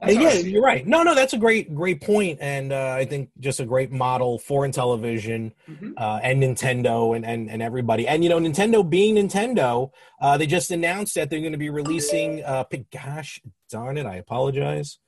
[0.00, 0.86] That's how I yeah, you're right.
[0.86, 4.38] No, no, that's a great, great point, and uh, I think just a great model
[4.38, 5.94] for Intellivision Mhm.
[5.96, 8.06] uh, and Nintendo and, and and everybody.
[8.06, 9.90] And you know, Nintendo being Nintendo,
[10.20, 12.42] uh, they just announced that they're going to be releasing.
[12.44, 13.40] Uh, gosh
[13.70, 14.06] darn it!
[14.06, 14.98] I apologize.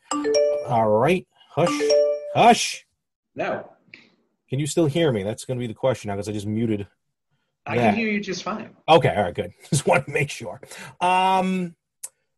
[0.66, 1.80] All right, hush,
[2.34, 2.86] hush.
[3.34, 3.70] No,
[4.50, 5.22] Can you still hear me?
[5.22, 6.86] That's going to be the question now because I just muted.
[7.66, 8.70] I can hear you just fine.
[8.88, 9.52] Okay, all right, good.
[9.70, 10.58] Just want to make sure.
[11.02, 11.76] Um,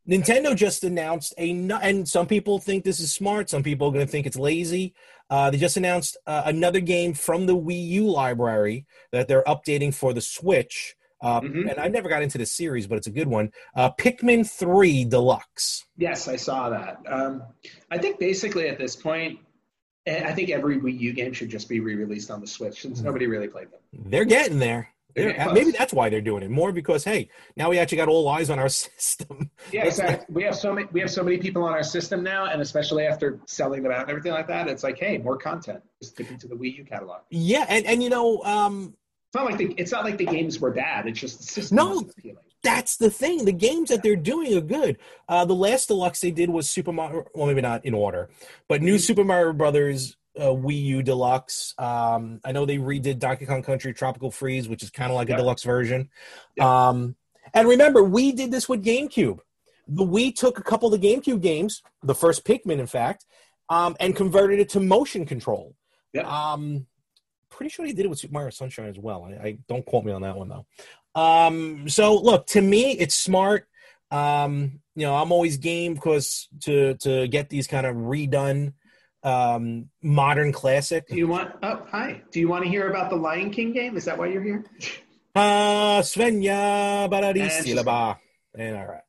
[0.09, 3.51] Nintendo just announced a, and some people think this is smart.
[3.51, 4.94] Some people are going to think it's lazy.
[5.28, 9.94] Uh, they just announced uh, another game from the Wii U library that they're updating
[9.94, 10.96] for the Switch.
[11.22, 11.68] Uh, mm-hmm.
[11.68, 13.53] And I never got into the series, but it's a good one.
[13.76, 15.84] Uh, Pikmin 3 Deluxe.
[15.96, 16.98] Yes, I saw that.
[17.07, 17.42] Um,
[17.90, 19.38] I think basically at this point,
[20.07, 22.80] eh, I think every Wii U game should just be re released on the Switch
[22.80, 23.07] since mm-hmm.
[23.07, 23.80] nobody really played them.
[23.92, 24.88] They're getting there.
[25.14, 28.28] They're, maybe that's why they're doing it more because hey, now we actually got all
[28.28, 29.50] eyes on our system.
[29.72, 30.26] Yeah, exactly.
[30.34, 33.04] we have so many we have so many people on our system now, and especially
[33.04, 35.82] after selling them out and everything like that, it's like, hey, more content.
[36.00, 37.20] Just stick into the Wii U catalog.
[37.30, 38.94] Yeah, and and you know, um,
[39.28, 41.06] it's not like the it's not like the games were bad.
[41.06, 41.76] It's just the system.
[41.76, 42.04] No,
[42.62, 43.44] that's the thing.
[43.44, 44.98] The games that they're doing are good.
[45.28, 47.24] Uh, the last deluxe they did was Super Mario.
[47.34, 48.28] Well, maybe not in order,
[48.68, 49.00] but New mm-hmm.
[49.00, 51.74] Super Mario Brothers uh, Wii U Deluxe.
[51.78, 55.30] Um, I know they redid Donkey Kong Country Tropical Freeze, which is kind of like
[55.30, 56.08] a deluxe version.
[56.60, 57.16] Um,
[57.54, 59.40] and remember, we did this with GameCube.
[59.88, 63.26] The Wii took a couple of the GameCube games, the first Pikmin, in fact,
[63.68, 65.74] um, and converted it to motion control.
[66.24, 66.86] Um,
[67.50, 69.24] pretty sure he did it with Super Mario Sunshine as well.
[69.24, 70.66] I, I don't quote me on that one though.
[71.14, 73.66] Um, so look, to me, it's smart.
[74.10, 78.74] Um, you know, I'm always game because to to get these kind of redone
[79.22, 81.06] um modern classic.
[81.08, 82.22] Do you want oh hi.
[82.30, 83.96] Do you want to hear about the Lion King game?
[83.96, 84.64] Is that why you're here?
[85.34, 88.18] Uh Svenja Baradisilaba.
[88.54, 89.02] And all right.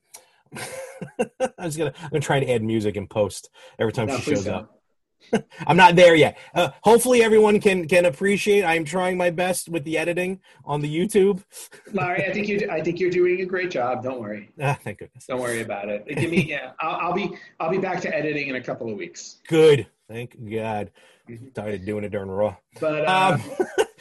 [1.57, 3.49] I was gonna I'm gonna try to add music and post
[3.79, 4.55] every time no, she shows don't.
[4.55, 4.81] up.
[5.67, 6.37] I'm not there yet.
[6.53, 8.63] Uh, hopefully, everyone can can appreciate.
[8.63, 11.43] I'm trying my best with the editing on the YouTube.
[11.93, 14.03] Larry, I think you I think you're doing a great job.
[14.03, 14.49] Don't worry.
[14.61, 15.25] Ah, thank goodness.
[15.27, 16.07] Don't worry about it.
[16.07, 16.71] Give me yeah.
[16.79, 19.39] I'll, I'll, be I'll be back to editing in a couple of weeks.
[19.47, 19.87] Good.
[20.11, 20.91] Thank God.
[21.29, 21.49] Mm-hmm.
[21.55, 22.55] Tired of doing it during Raw.
[22.79, 23.07] But.
[23.07, 23.41] Um, um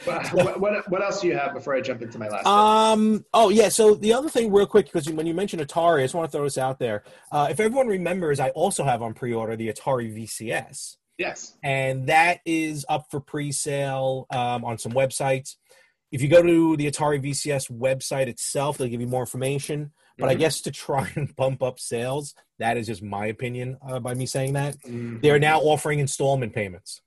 [0.33, 2.45] what, what, what else do you have before I jump into my last?
[2.45, 3.19] Um.
[3.19, 3.25] Bit?
[3.33, 3.69] Oh yeah.
[3.69, 6.37] So the other thing, real quick, because when you mentioned Atari, I just want to
[6.37, 7.03] throw this out there.
[7.31, 10.97] Uh, if everyone remembers, I also have on pre-order the Atari VCS.
[11.17, 11.55] Yes.
[11.63, 15.55] And that is up for pre-sale um, on some websites.
[16.11, 19.91] If you go to the Atari VCS website itself, they'll give you more information.
[20.21, 20.37] But mm-hmm.
[20.37, 24.13] I guess to try and bump up sales, that is just my opinion uh, by
[24.13, 24.75] me saying that.
[24.79, 25.19] Mm-hmm.
[25.21, 27.01] They're now offering installment payments.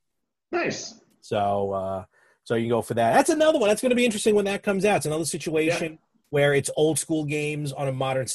[0.52, 1.00] Nice.
[1.20, 2.04] So, uh,
[2.44, 3.14] so you can go for that.
[3.14, 3.68] That's another one.
[3.68, 4.98] That's going to be interesting when that comes out.
[4.98, 5.98] It's another situation yeah.
[6.30, 8.26] where it's old school games on a modern.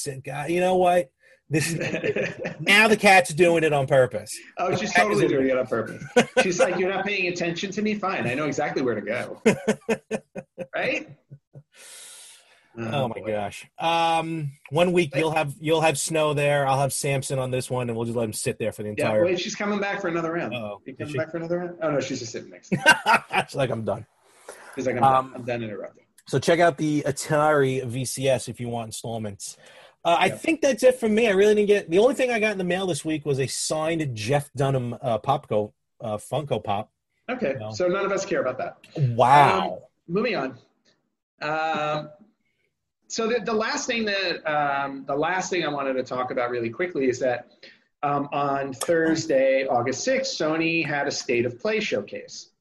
[0.47, 1.11] You know what?
[1.51, 4.37] This is, now the cat's doing it on purpose.
[4.57, 6.03] Oh, she's totally doing it on purpose.
[6.43, 7.95] She's like, "You're not paying attention to me.
[7.95, 9.41] Fine, I know exactly where to go."
[10.75, 11.09] right?
[12.79, 13.67] Oh, oh my gosh!
[13.77, 16.67] Um, one week you'll have you'll have snow there.
[16.67, 18.89] I'll have Samson on this one, and we'll just let him sit there for the
[18.89, 19.25] entire.
[19.25, 20.53] Yeah, wait, she's coming back for another round.
[20.53, 21.77] Oh, coming back for another round?
[21.81, 22.69] Oh no, she's just sitting next.
[23.47, 24.05] she's like, I'm done.
[24.75, 25.35] She's like, I'm, um, done.
[25.35, 26.05] I'm done interrupting.
[26.27, 29.57] So check out the Atari VCS if you want installments.
[30.05, 31.27] Uh, I think that's it for me.
[31.27, 33.39] I really didn't get the only thing I got in the mail this week was
[33.39, 36.91] a signed Jeff Dunham uh, Popco uh, Funko Pop.
[37.29, 37.71] Okay, you know.
[37.71, 38.77] so none of us care about that.
[39.15, 39.71] Wow.
[39.73, 40.57] Um, moving on.
[41.41, 42.09] Um,
[43.09, 46.51] so the, the last thing that um, the last thing I wanted to talk about
[46.51, 47.47] really quickly is that
[48.03, 52.51] um, on Thursday, August sixth, Sony had a state of play showcase.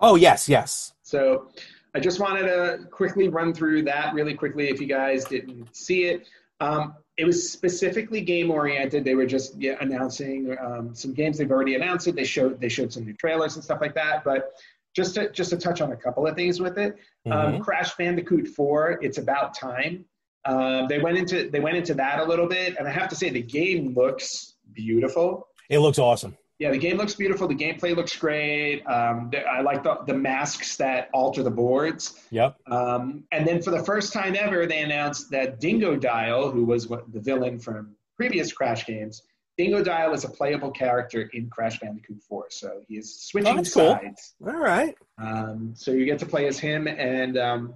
[0.00, 0.92] Oh yes, yes.
[1.02, 1.48] So
[1.94, 6.04] I just wanted to quickly run through that really quickly if you guys didn't see
[6.04, 6.28] it.
[6.60, 9.04] Um, it was specifically game oriented.
[9.04, 12.06] They were just yeah, announcing um, some games they've already announced.
[12.06, 12.14] It.
[12.14, 14.22] They showed they showed some new trailers and stuff like that.
[14.22, 14.52] But
[14.98, 16.96] just to just to touch on a couple of things with it,
[17.26, 17.54] um, mm-hmm.
[17.56, 18.98] um, Crash Bandicoot 4.
[19.02, 20.04] It's about time.
[20.44, 23.16] Um, they went into they went into that a little bit, and I have to
[23.16, 25.48] say the game looks beautiful.
[25.70, 27.46] It looks awesome yeah, the game looks beautiful.
[27.46, 28.84] The gameplay looks great.
[28.84, 32.20] Um, I like the, the masks that alter the boards.
[32.30, 32.56] Yep.
[32.66, 37.12] Um, and then for the first time ever, they announced that Dingodile, who was what,
[37.12, 39.22] the villain from previous Crash games,
[39.58, 42.46] Dingodile is a playable character in Crash Bandicoot 4.
[42.50, 44.34] So he is switching oh, sides.
[44.42, 44.52] Cool.
[44.52, 44.94] All right.
[45.18, 47.74] Um, so you get to play as him and um,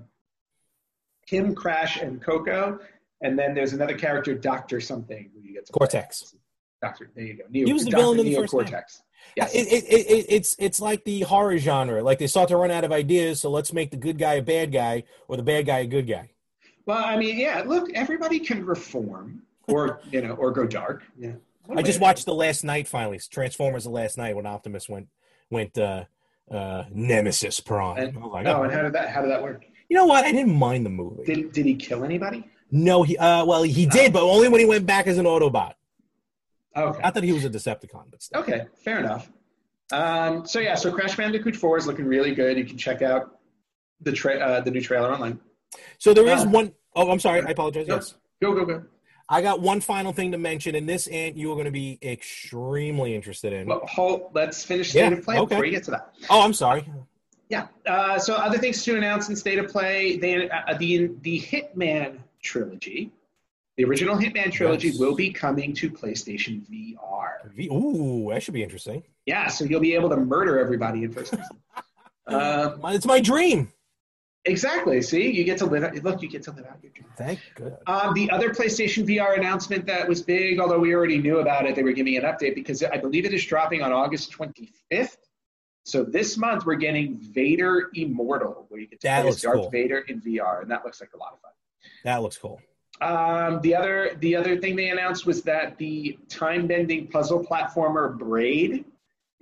[1.27, 2.79] him, Crash, and Coco.
[3.21, 6.37] And then there's another character, Doctor something, who you get to Cortex.
[6.81, 7.11] Doctor.
[7.15, 7.45] There you go.
[7.51, 8.01] Neo, he was the Dr.
[8.01, 9.03] villain in the first Cortex.
[9.37, 9.55] Yes.
[9.55, 12.03] It, it, it, it's it's like the horror genre.
[12.03, 14.43] Like they start to run out of ideas, so let's make the good guy a
[14.43, 16.31] bad guy or the bad guy a good guy.
[16.87, 17.63] Well, I mean, yeah.
[17.65, 21.05] Look, everybody can reform, or you know, or go dark.
[21.17, 21.35] Yeah.
[21.77, 23.21] I just watched the Last Knight finally.
[23.31, 25.09] Transformers the Last Knight when Optimus went
[25.51, 26.05] went uh,
[26.51, 27.99] uh, Nemesis Prime.
[27.99, 29.65] And, oh, like, oh, and how did that how did that work?
[29.89, 30.25] You know what?
[30.25, 31.25] I didn't mind the movie.
[31.25, 32.45] Did did he kill anybody?
[32.71, 34.13] No, he uh, well he did, oh.
[34.13, 35.75] but only when he went back as an Autobot.
[36.75, 37.01] Okay.
[37.03, 38.41] Not that he was a Decepticon, but still.
[38.41, 39.31] Okay, fair enough.
[39.93, 42.57] Um, so yeah, so Crash Bandicoot 4 is looking really good.
[42.57, 43.39] You can check out
[44.01, 45.39] the tra- uh, the new trailer online.
[45.99, 47.87] So there is uh, one oh I'm sorry, I apologize.
[47.87, 48.15] Go, yes.
[48.41, 48.85] Go, go, go.
[49.29, 51.99] I got one final thing to mention, and this Ant you are going to be
[52.03, 53.67] extremely interested in.
[53.67, 55.55] Well, hold, let's finish state yeah, of play okay.
[55.55, 56.15] before you get to that.
[56.29, 56.85] Oh, I'm sorry.
[57.49, 57.67] Yeah.
[57.87, 62.19] Uh, so other things to announce in state of play: they, uh, the the Hitman
[62.43, 63.11] trilogy,
[63.77, 64.99] the original Hitman trilogy, Yes.
[64.99, 67.53] will be coming to PlayStation VR.
[67.55, 69.03] V- Ooh, that should be interesting.
[69.27, 71.59] Yeah, so you'll be able to murder everybody in first person.
[72.81, 73.73] My- It's my dream.
[74.45, 75.03] Exactly.
[75.03, 75.85] See, you get to live.
[75.85, 77.07] out- Look, you get to live out your dream.
[77.17, 77.79] Thank God.
[77.87, 81.75] Um, the other PlayStation VR announcement that was big, although we already knew about it,
[81.75, 85.17] they were giving an update because I believe it is dropping on August 25th.
[85.85, 89.71] So this month we're getting Vader Immortal, where you get to That play Darth cool.
[89.71, 91.51] Vader in VR, and that looks like a lot of fun.
[92.05, 92.61] That looks cool.
[93.01, 98.17] Um, the other the other thing they announced was that the time bending puzzle platformer
[98.17, 98.85] Braid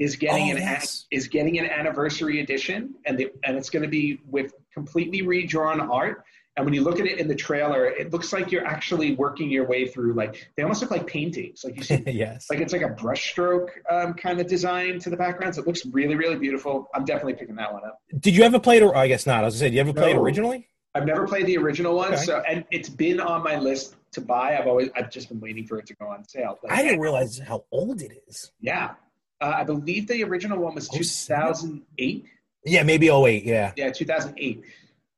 [0.01, 1.07] is getting Oh, an yes.
[1.13, 5.81] is getting an anniversary edition, and the, and it's going to be with completely redrawn
[5.81, 6.25] art.
[6.57, 9.51] And when you look at it in the trailer, it looks like you're actually working
[9.51, 11.63] your way through like they almost look like paintings.
[11.65, 12.49] Like you see, yes.
[12.51, 15.59] like it's like a brushstroke um, kind of design to the backgrounds.
[15.59, 16.89] It looks really really beautiful.
[16.95, 17.99] I'm definitely picking that one up.
[18.19, 18.83] Did you ever play it?
[18.83, 19.43] Or I guess not.
[19.45, 20.67] I was gonna say, did you ever play it originally?
[20.95, 22.25] I've never played the original one, Okay.
[22.25, 24.59] so and it's been on my list to buy.
[24.59, 26.59] I've always I've just been waiting for it to go on sale.
[26.69, 28.51] I didn't realize how old it is.
[28.61, 28.95] Yeah,
[29.41, 32.25] uh, I believe the original one was Oh, 2008.
[32.65, 33.73] Yeah, maybe 08, Yeah.
[33.77, 34.63] Yeah, 2008.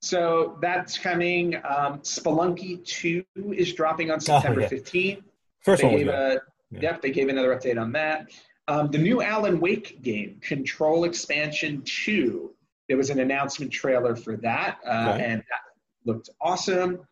[0.01, 1.57] So that's coming.
[1.57, 4.69] Um, Spelunky 2 is dropping on September Oh, yeah.
[4.69, 5.23] 15th.
[5.61, 6.81] First They one gave a Yeah.
[6.81, 8.31] yep, they gave another update on that.
[8.69, 12.55] Um, the new Alan Wake game, Control Expansion 2.
[12.89, 15.25] There was an announcement trailer for that, uh, Okay.
[15.25, 15.61] and that
[16.05, 17.07] looked awesome.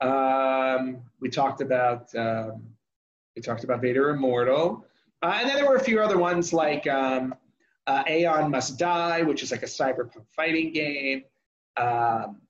[0.00, 2.62] Um, we talked about um,
[3.36, 4.84] we talked about Vader Immortal,
[5.24, 7.34] uh, and then there were a few other ones like um,
[7.86, 11.24] uh, Aeon Must Die, which is like a cyberpunk fighting game.
[11.78, 12.42] Um,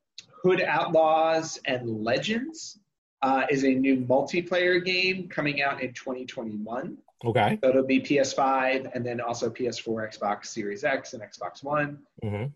[0.42, 2.80] Hood Outlaws and Legends
[3.22, 6.98] uh, is a new multiplayer game coming out in 2021.
[7.24, 7.58] Okay.
[7.62, 12.00] So it'll be PS5 and then also PS4, Xbox Series X, and Xbox One.
[12.22, 12.46] hmm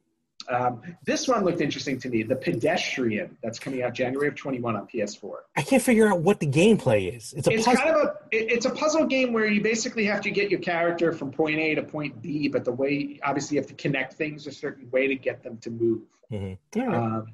[0.51, 2.23] Um, this one looked interesting to me.
[2.23, 5.33] The Pedestrian that's coming out January of 21 on PS4.
[5.57, 7.35] I can't figure out what the gameplay is.
[7.37, 7.83] It's a It's puzzle.
[7.85, 10.61] kind of a it- it's a puzzle game where you basically have to get your
[10.61, 14.15] character from point A to point B, but the way obviously you have to connect
[14.15, 16.03] things a certain way to get them to move.
[16.33, 16.59] Mhm.
[16.77, 16.95] All right.
[16.97, 17.27] Um,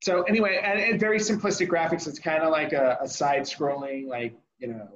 [0.00, 2.06] so anyway, and, and very simplistic graphics.
[2.08, 4.88] It's kind of like a, a side-scrolling, like you know,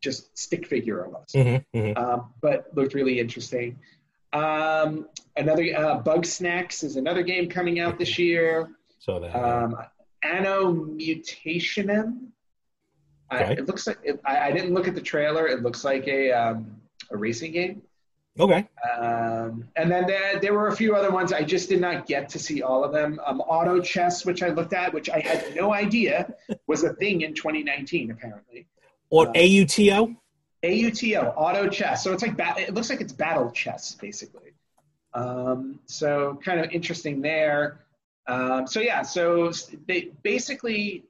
[0.00, 1.34] just stick figure almost.
[1.34, 1.96] Mhm, mhm.
[1.98, 3.78] Um, but looked really interesting.
[4.36, 8.68] Um, another uh, Bugsnax is another game coming out this year.
[8.98, 9.34] So that.
[9.34, 9.76] Um,
[10.22, 12.28] Anno Mutationem.
[13.30, 13.52] I, Okay.
[13.54, 15.46] it looks like it, I, I didn't look at the trailer.
[15.48, 16.80] It looks like a um,
[17.10, 17.82] a racing game.
[18.38, 18.68] okay.
[19.00, 21.32] Um, and then there, there were a few other ones.
[21.32, 23.20] I just did not get to see all of them.
[23.26, 26.32] Um, Auto Chess, which I looked at, which I had no idea
[26.66, 28.66] was a thing in 2019, apparently.
[29.10, 30.16] Or uh, AUTO?
[30.66, 32.02] AUTO, Auto Chess.
[32.02, 34.52] So it's like ba- it looks like it's battle chess, basically.
[35.14, 37.80] Um, so kind of interesting there.
[38.26, 39.52] Um, so yeah, so
[39.86, 41.04] they basically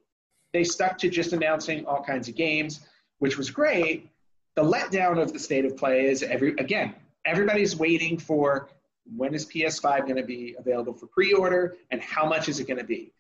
[0.53, 2.81] they stuck to just announcing all kinds of games,
[3.19, 4.09] which was great.
[4.55, 6.95] The letdown of the state of play is every again
[7.25, 8.69] everybody's waiting for
[9.17, 12.79] when is PS5 going to be available for pre-order and how much is it going
[12.79, 13.13] to be.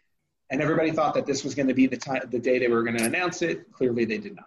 [0.51, 2.82] And everybody thought that this was going to be the time, the day they were
[2.82, 3.72] going to announce it.
[3.72, 4.47] Clearly, they did not.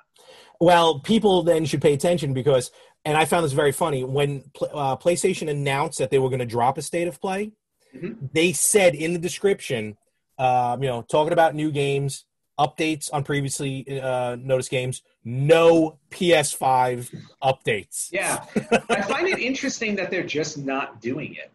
[0.60, 2.72] Well, people then should pay attention because,
[3.05, 4.43] and I found this very funny when
[4.74, 7.51] uh, PlayStation announced that they were going to drop a state of play.
[7.95, 8.32] Mhm.
[8.34, 9.97] They said in the description,
[10.38, 12.26] um, you know, talking about new games,
[12.60, 17.10] updates on previously uh, noticed games, no PS5
[17.41, 18.10] updates.
[18.12, 18.43] Yeah,
[18.89, 21.51] I find it interesting that they're just not doing it.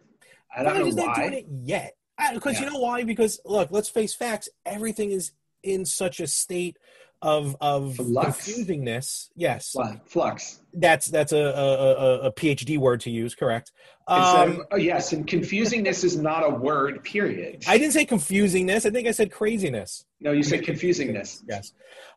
[0.55, 1.95] I Why don't know is not doing it yet?
[2.33, 3.03] Because you know why?
[3.03, 4.49] Because look, let's face facts.
[4.65, 5.31] Everything is
[5.63, 6.77] in such a state
[7.25, 8.47] of of Flux.
[8.47, 9.29] confusingness.
[9.35, 10.59] Yes, Flux.
[10.73, 13.33] that's that's a, a, a, a PhD word to use.
[13.35, 13.71] Correct.
[14.07, 17.03] Um, oh, yes, and confusingness is not a word.
[17.03, 17.63] Period.
[17.67, 18.85] I didn't say confusingness.
[18.85, 20.05] I think I said craziness.
[20.19, 21.41] no, you said confusingness.
[21.47, 21.73] Yes.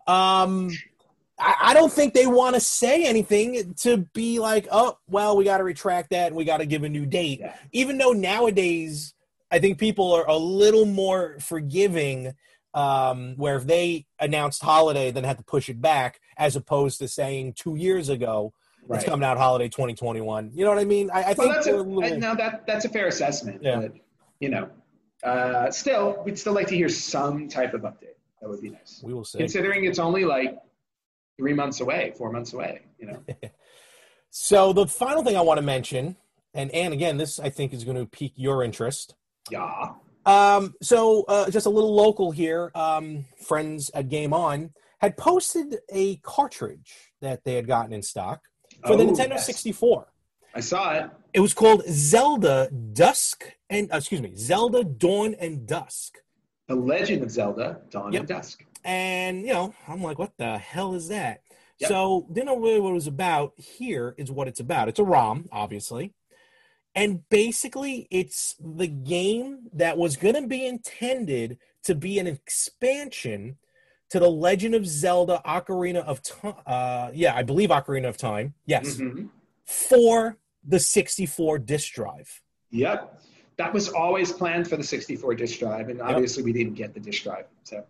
[0.07, 0.71] Um,
[1.39, 5.45] I, I don't think they want to say anything to be like, oh, well, we
[5.45, 7.41] got to retract that and we got to give a new date.
[7.41, 7.55] Yeah.
[7.73, 9.15] Even though nowadays,
[9.51, 12.35] I think people are a little more forgiving.
[12.75, 17.09] Um, where if they announced holiday, then had to push it back, as opposed to
[17.09, 18.53] saying two years ago
[18.87, 19.01] Right.
[19.03, 20.53] it's coming out holiday 2021.
[20.55, 21.11] You know what I mean?
[21.11, 23.63] I, I Well, think that's a, little- no, that that's a fair assessment.
[23.63, 23.81] Yeah.
[23.81, 23.93] But
[24.41, 24.71] you know,
[25.25, 28.17] uh, still, we'd still like to hear some type of update.
[28.41, 29.39] That would be nice, we will see.
[29.39, 30.59] considering it's only like
[31.39, 32.83] three months away, four months away.
[32.99, 33.25] You know.
[34.31, 36.17] So the final thing I want to mention,
[36.55, 39.15] and and again, this I think is going to pique your interest.
[39.51, 39.93] Yeah.
[40.29, 42.71] Um, so uh, just a little local here.
[42.75, 44.71] Um, friends at Game On
[45.01, 48.43] had posted a cartridge that they had gotten in stock
[48.87, 49.47] for the Oh, Nintendo yes.
[49.47, 50.07] 64.
[50.55, 51.11] I saw it.
[51.33, 56.19] It was called Zelda Dusk and uh, excuse me, Zelda Dawn and Dusk.
[56.67, 58.21] The Legend of Zelda Dawn yep.
[58.21, 58.65] and Dusk.
[58.85, 61.41] And you know, I'm like, what the hell is that?
[61.79, 61.89] Yep.
[61.89, 63.55] So didn't know really what it was about.
[63.57, 64.89] Here is what it's about.
[64.89, 66.13] It's a ROM, obviously.
[66.95, 73.57] And basically, it's the game that was going to be intended to be an expansion
[74.11, 76.55] to the Legend of Zelda Ocarina of Time.
[76.67, 78.55] Uh, yeah, I believe Ocarina of Time.
[78.67, 78.97] Yes.
[78.97, 79.27] Mm-hmm.
[79.67, 82.43] For the 64 disk drive.
[82.71, 83.23] Yep.
[83.59, 86.47] That was always planned for the 64 disk drive, and obviously yep.
[86.47, 87.47] we didn't get the disk drive.
[87.65, 87.85] So,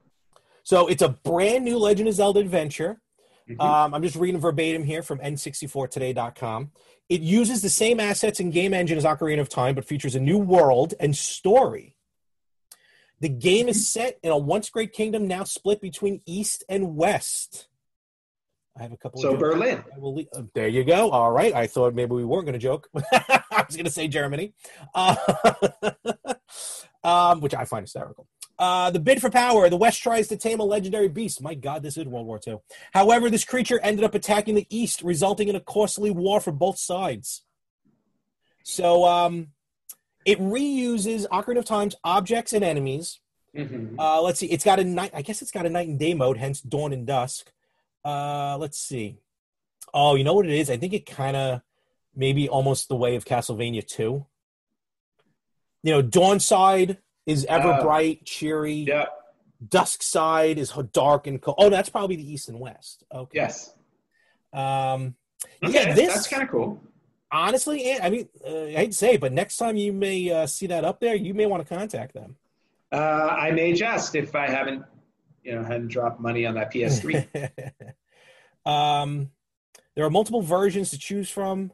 [0.63, 3.01] so it's a brand new Legend of Zelda adventure.
[3.49, 3.61] Mm-hmm.
[3.61, 6.71] Um, I'm just reading verbatim here from N64Today.com.
[7.09, 10.21] It uses the same assets and game engine as Ocarina of Time, but features a
[10.21, 11.97] new world and story.
[13.21, 17.69] The game is set in a once great kingdom now split between East and West.
[18.79, 19.21] I have a couple.
[19.21, 19.83] So Berlin.
[20.01, 21.11] Uh, there you go.
[21.11, 21.53] All right.
[21.53, 22.89] I thought maybe we weren't going to joke.
[23.13, 24.53] I was going to say Germany,
[24.95, 25.17] uh,
[27.05, 28.29] um, which I find hysterical.
[28.59, 29.69] Uh, the bid for power.
[29.69, 31.41] The West tries to tame a legendary beast.
[31.41, 32.59] My God, this is World War II.
[32.93, 36.79] However, this creature ended up attacking the East, resulting in a costly war for both
[36.79, 37.45] sides.
[38.65, 39.49] So, um,
[40.25, 43.21] it reuses Ocarina of Time's objects and enemies.
[43.57, 43.99] Mm-hmm.
[43.99, 44.47] Uh, let's see.
[44.47, 45.13] It's got a night.
[45.15, 47.53] I guess it's got a night and day mode, hence dawn and dusk.
[48.05, 49.21] Uh, let's see.
[49.95, 50.69] Oh, you know what it is?
[50.69, 51.63] I think it kind of
[52.15, 54.27] maybe almost the way of Castlevania 2.
[55.85, 56.99] You know, dawn side
[57.29, 58.75] is ever uh, bright, cheery.
[58.75, 59.07] Yeah.
[59.69, 61.57] Dusk side is dark and cold.
[61.59, 63.05] Oh, that's probably the east and west.
[63.13, 63.39] Okay.
[63.39, 63.73] Yes.
[64.53, 65.15] Um,
[65.63, 66.81] okay, yeah, this that's kind of cool
[67.31, 70.47] honestly, I mean, uh, I hate to say it, but next time you may uh,
[70.47, 72.37] see that up there, you may want to contact them.
[72.91, 74.85] Uh, I may just if I haven't,
[75.43, 77.51] you know, hadn't dropped money on that PS3.
[78.71, 79.31] um,
[79.95, 81.73] there are multiple versions to choose from.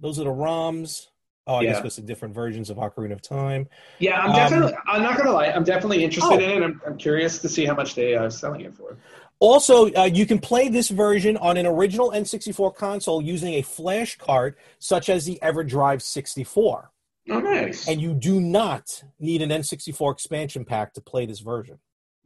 [0.00, 1.06] Those are the ROMs.
[1.46, 1.72] Oh, I yeah.
[1.74, 3.68] guess it's the different versions of Ocarina of Time.
[4.00, 4.74] Yeah, I'm definitely.
[4.74, 5.46] Um, I'm not gonna lie.
[5.46, 6.38] I'm definitely interested oh.
[6.38, 6.64] in it.
[6.64, 8.96] I'm, I'm curious to see how much they are selling it for.
[9.38, 14.16] Also, uh, you can play this version on an original N64 console using a flash
[14.16, 16.90] card, such as the EverDrive 64.
[17.28, 17.86] Oh, nice.
[17.86, 21.78] And you do not need an N64 expansion pack to play this version.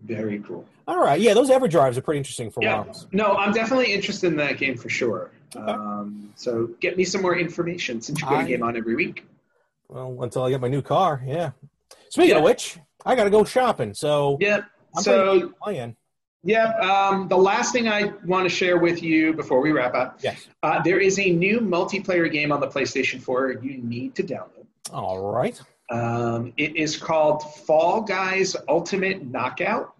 [0.05, 0.65] Very cool.
[0.89, 1.21] All right.
[1.21, 2.85] Yeah, those EverDrives are pretty interesting for yeah.
[2.85, 3.07] ROMs.
[3.13, 5.31] No, I'm definitely interested in that game for sure.
[5.55, 5.71] Okay.
[5.71, 9.27] Um, so get me some more information since you put a game on every week.
[9.89, 11.51] Well, until I get my new car, yeah.
[12.11, 12.39] Speaking yeah.
[12.39, 13.95] of which, I got to go shopping.
[13.95, 14.63] So, yeah.
[14.97, 15.97] I'm so, playing.
[16.43, 16.81] Yep.
[16.81, 20.21] Um, the last thing I want to share with you before we wrap up.
[20.23, 20.49] Yes.
[20.63, 24.67] Uh, there is a new multiplayer game on the PlayStation 4 you need to download.
[24.93, 25.61] All right.
[25.91, 29.95] Um, it is called Fall Guys Ultimate Knockout.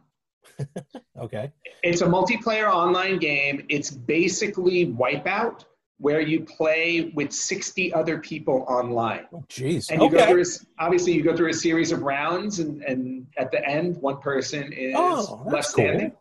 [1.19, 1.53] okay.
[1.83, 3.67] It's a multiplayer online game.
[3.69, 5.65] It's basically Wipeout,
[5.99, 9.27] where you play with 60 other people online.
[9.33, 9.91] Oh, jeez.
[9.91, 10.19] And you okay.
[10.19, 13.67] go through, a, obviously, you go through a series of rounds, and, and at the
[13.67, 16.11] end, one person is oh, left standing.
[16.11, 16.21] Cool.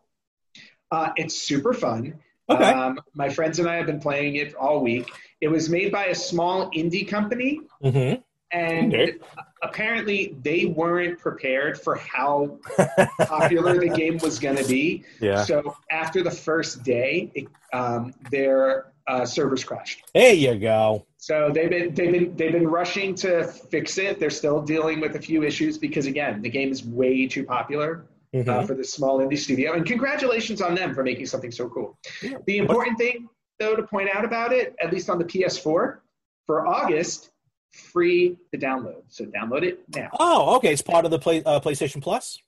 [0.92, 2.16] Uh, it's super fun.
[2.50, 2.64] Okay.
[2.64, 5.12] Um, my friends and I have been playing it all week.
[5.40, 8.22] It was made by a small indie company, mm-hmm.
[8.52, 9.14] And okay.
[9.62, 12.58] apparently they weren't prepared for how
[13.20, 15.04] popular the game was going to be.
[15.20, 15.44] Yeah.
[15.44, 20.04] So after the first day, it, um, their uh, servers crashed.
[20.14, 21.06] There you go.
[21.18, 24.20] So they've been they've been they've been rushing to fix it.
[24.20, 28.06] They're still dealing with a few issues because again, the game is way too popular
[28.34, 28.50] mm-hmm.
[28.50, 29.74] uh, for this small indie studio.
[29.74, 31.98] And congratulations on them for making something so cool.
[32.22, 32.38] Yeah.
[32.46, 33.28] The important thing,
[33.60, 35.98] though, to point out about it, at least on the PS4,
[36.46, 37.32] for August,
[37.72, 39.04] free to download.
[39.10, 40.10] So download it now.
[40.20, 40.74] Oh, okay.
[40.74, 42.40] It's part of the play, uh, PlayStation Plus?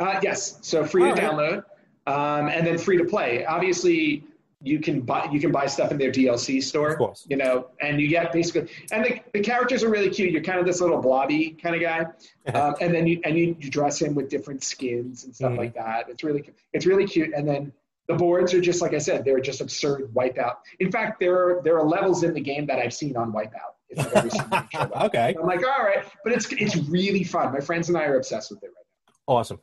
[0.00, 0.58] Uh, yes.
[0.62, 1.32] So free All to right.
[1.32, 1.64] download
[2.06, 3.44] um, and then free to play.
[3.44, 4.24] Obviously,
[4.62, 6.90] you can buy you can buy stuff in their DLC store.
[6.90, 7.26] Of course.
[7.28, 10.32] You know, and you get basically and the, the characters are really cute.
[10.32, 12.06] You're kind of this little blobby kind of guy.
[12.54, 15.58] Um, and then you and you, you dress him with different skins and stuff mm.
[15.58, 16.08] like that.
[16.08, 17.34] It's really it's really cute.
[17.34, 17.74] And then
[18.08, 20.54] the boards are just like I said, they're just absurd wipeout.
[20.80, 23.74] In fact, there are there are levels in the game that I've seen on Wipeout.
[23.96, 25.34] okay.
[25.38, 27.52] I'm like, all right, but it's it's really fun.
[27.52, 28.74] My friends and I are obsessed with it right
[29.06, 29.34] now.
[29.34, 29.60] Awesome.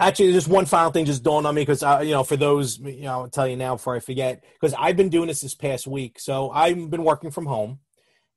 [0.00, 2.78] Actually, just one final thing just dawned on me because uh, you know, for those,
[2.78, 5.54] you know, I'll tell you now before I forget because I've been doing this this
[5.54, 6.18] past week.
[6.18, 7.80] So I've been working from home,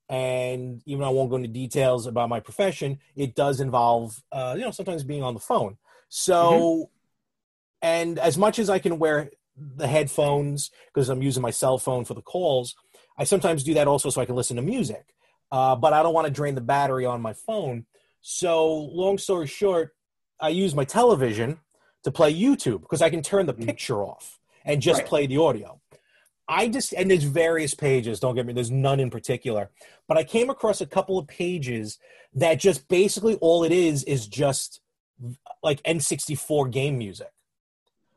[0.10, 4.56] and even though I won't go into details about my profession, it does involve, uh,
[4.58, 5.78] you know, sometimes being on the phone.
[6.10, 7.88] So, mm-hmm.
[7.88, 12.06] and as much as I can wear the headphones because I'm using my cell phone
[12.06, 12.76] for the calls,
[13.18, 15.06] I sometimes do that also so I can listen to music.
[15.52, 17.86] Uh, but I don't want to drain the battery on my phone.
[18.22, 19.96] So, long story short,
[20.40, 21.60] I use my television
[22.04, 23.66] to play YouTube because I can turn the mm.
[23.66, 25.08] picture off and just right.
[25.08, 25.80] play the audio.
[26.48, 28.20] I just and there's various pages.
[28.20, 28.54] Don't get me.
[28.54, 29.70] There's none in particular,
[30.08, 31.98] but I came across a couple of pages
[32.34, 34.82] that just basically all it is is just
[35.64, 37.32] like N64 game music,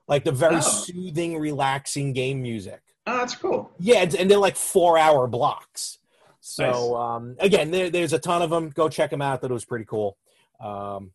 [0.09, 0.61] like the very oh.
[0.61, 2.81] soothing, relaxing game music.
[3.07, 3.71] Oh, that's cool.
[3.79, 5.99] Yeah, and they're like four hour blocks.
[6.47, 6.77] So nice.
[6.77, 8.69] um, again, there, there's a ton of them.
[8.69, 9.41] Go check them out.
[9.41, 10.19] That was pretty cool.
[10.61, 11.13] Um,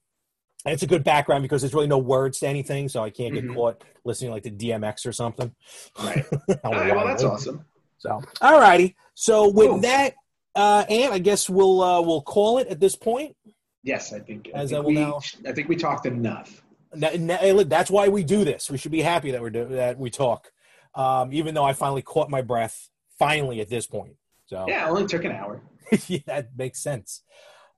[0.65, 3.36] and it's a good background because there's really no words to anything, so I can't
[3.36, 3.53] get mm-hmm.
[3.53, 5.53] caught listening like to DMX or something.
[5.99, 6.25] Right.
[6.63, 7.63] all right well, that's awesome.
[7.99, 8.95] So, all righty.
[9.13, 9.80] So with cool.
[9.82, 10.15] that,
[10.55, 13.36] uh, and I guess we'll uh, we'll call it at this point.
[13.84, 14.49] Yes, I think.
[14.51, 15.19] As I, think I will we, now.
[15.47, 16.63] I think we talked enough.
[16.91, 18.71] That's why we do this.
[18.71, 20.51] We should be happy that we're do, that we talk.
[20.95, 24.15] Um, even though I finally caught my breath, finally at this point.
[24.50, 25.62] So yeah, it only took an hour.
[26.08, 27.22] yeah, that makes sense.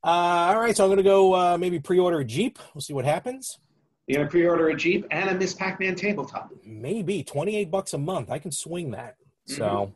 [0.04, 2.60] Uh, all right, so I'm going to go uh, maybe pre-order a Jeep.
[2.74, 3.60] We'll see what happens.
[4.08, 5.54] You're going to pre-order a Jeep and a Ms.
[5.54, 6.52] Pac-Man tabletop.
[6.66, 8.32] Maybe 28 bucks a month.
[8.32, 9.18] I can swing that.
[9.50, 9.58] Mm-hmm.
[9.58, 9.94] So,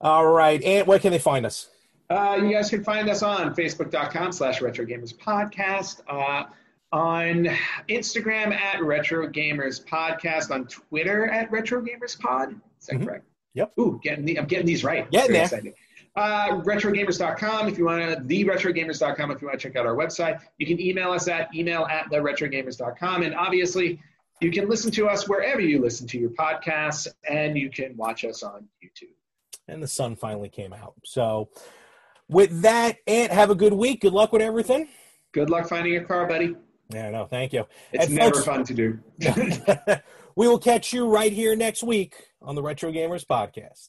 [0.00, 1.68] all right, and where can they find us?
[2.10, 6.44] Uh, you guys can find us on facebook.com slash retro gamers podcast uh,
[6.90, 7.46] on
[7.90, 13.04] instagram at retro gamers podcast on twitter at retro gamers pod is that mm-hmm.
[13.04, 13.26] correct
[13.58, 15.44] yep ooh getting the, i'm getting these right getting there.
[15.44, 15.74] Exciting.
[16.16, 20.40] Uh, retrogamers.com if you want to, theretrogamers.com if you want to check out our website.
[20.58, 23.22] You can email us at email at theretrogamers.com.
[23.22, 24.00] And obviously,
[24.40, 28.24] you can listen to us wherever you listen to your podcasts, and you can watch
[28.24, 29.14] us on YouTube.
[29.68, 30.94] And the sun finally came out.
[31.04, 31.50] So,
[32.28, 34.00] with that, Ant, have a good week.
[34.00, 34.88] Good luck with everything.
[35.32, 36.56] Good luck finding a car, buddy.
[36.92, 37.64] Yeah, no, thank you.
[37.92, 38.98] It's and never folks, fun to do.
[40.38, 43.88] we will catch you right here next week on the Retro Gamers Podcast.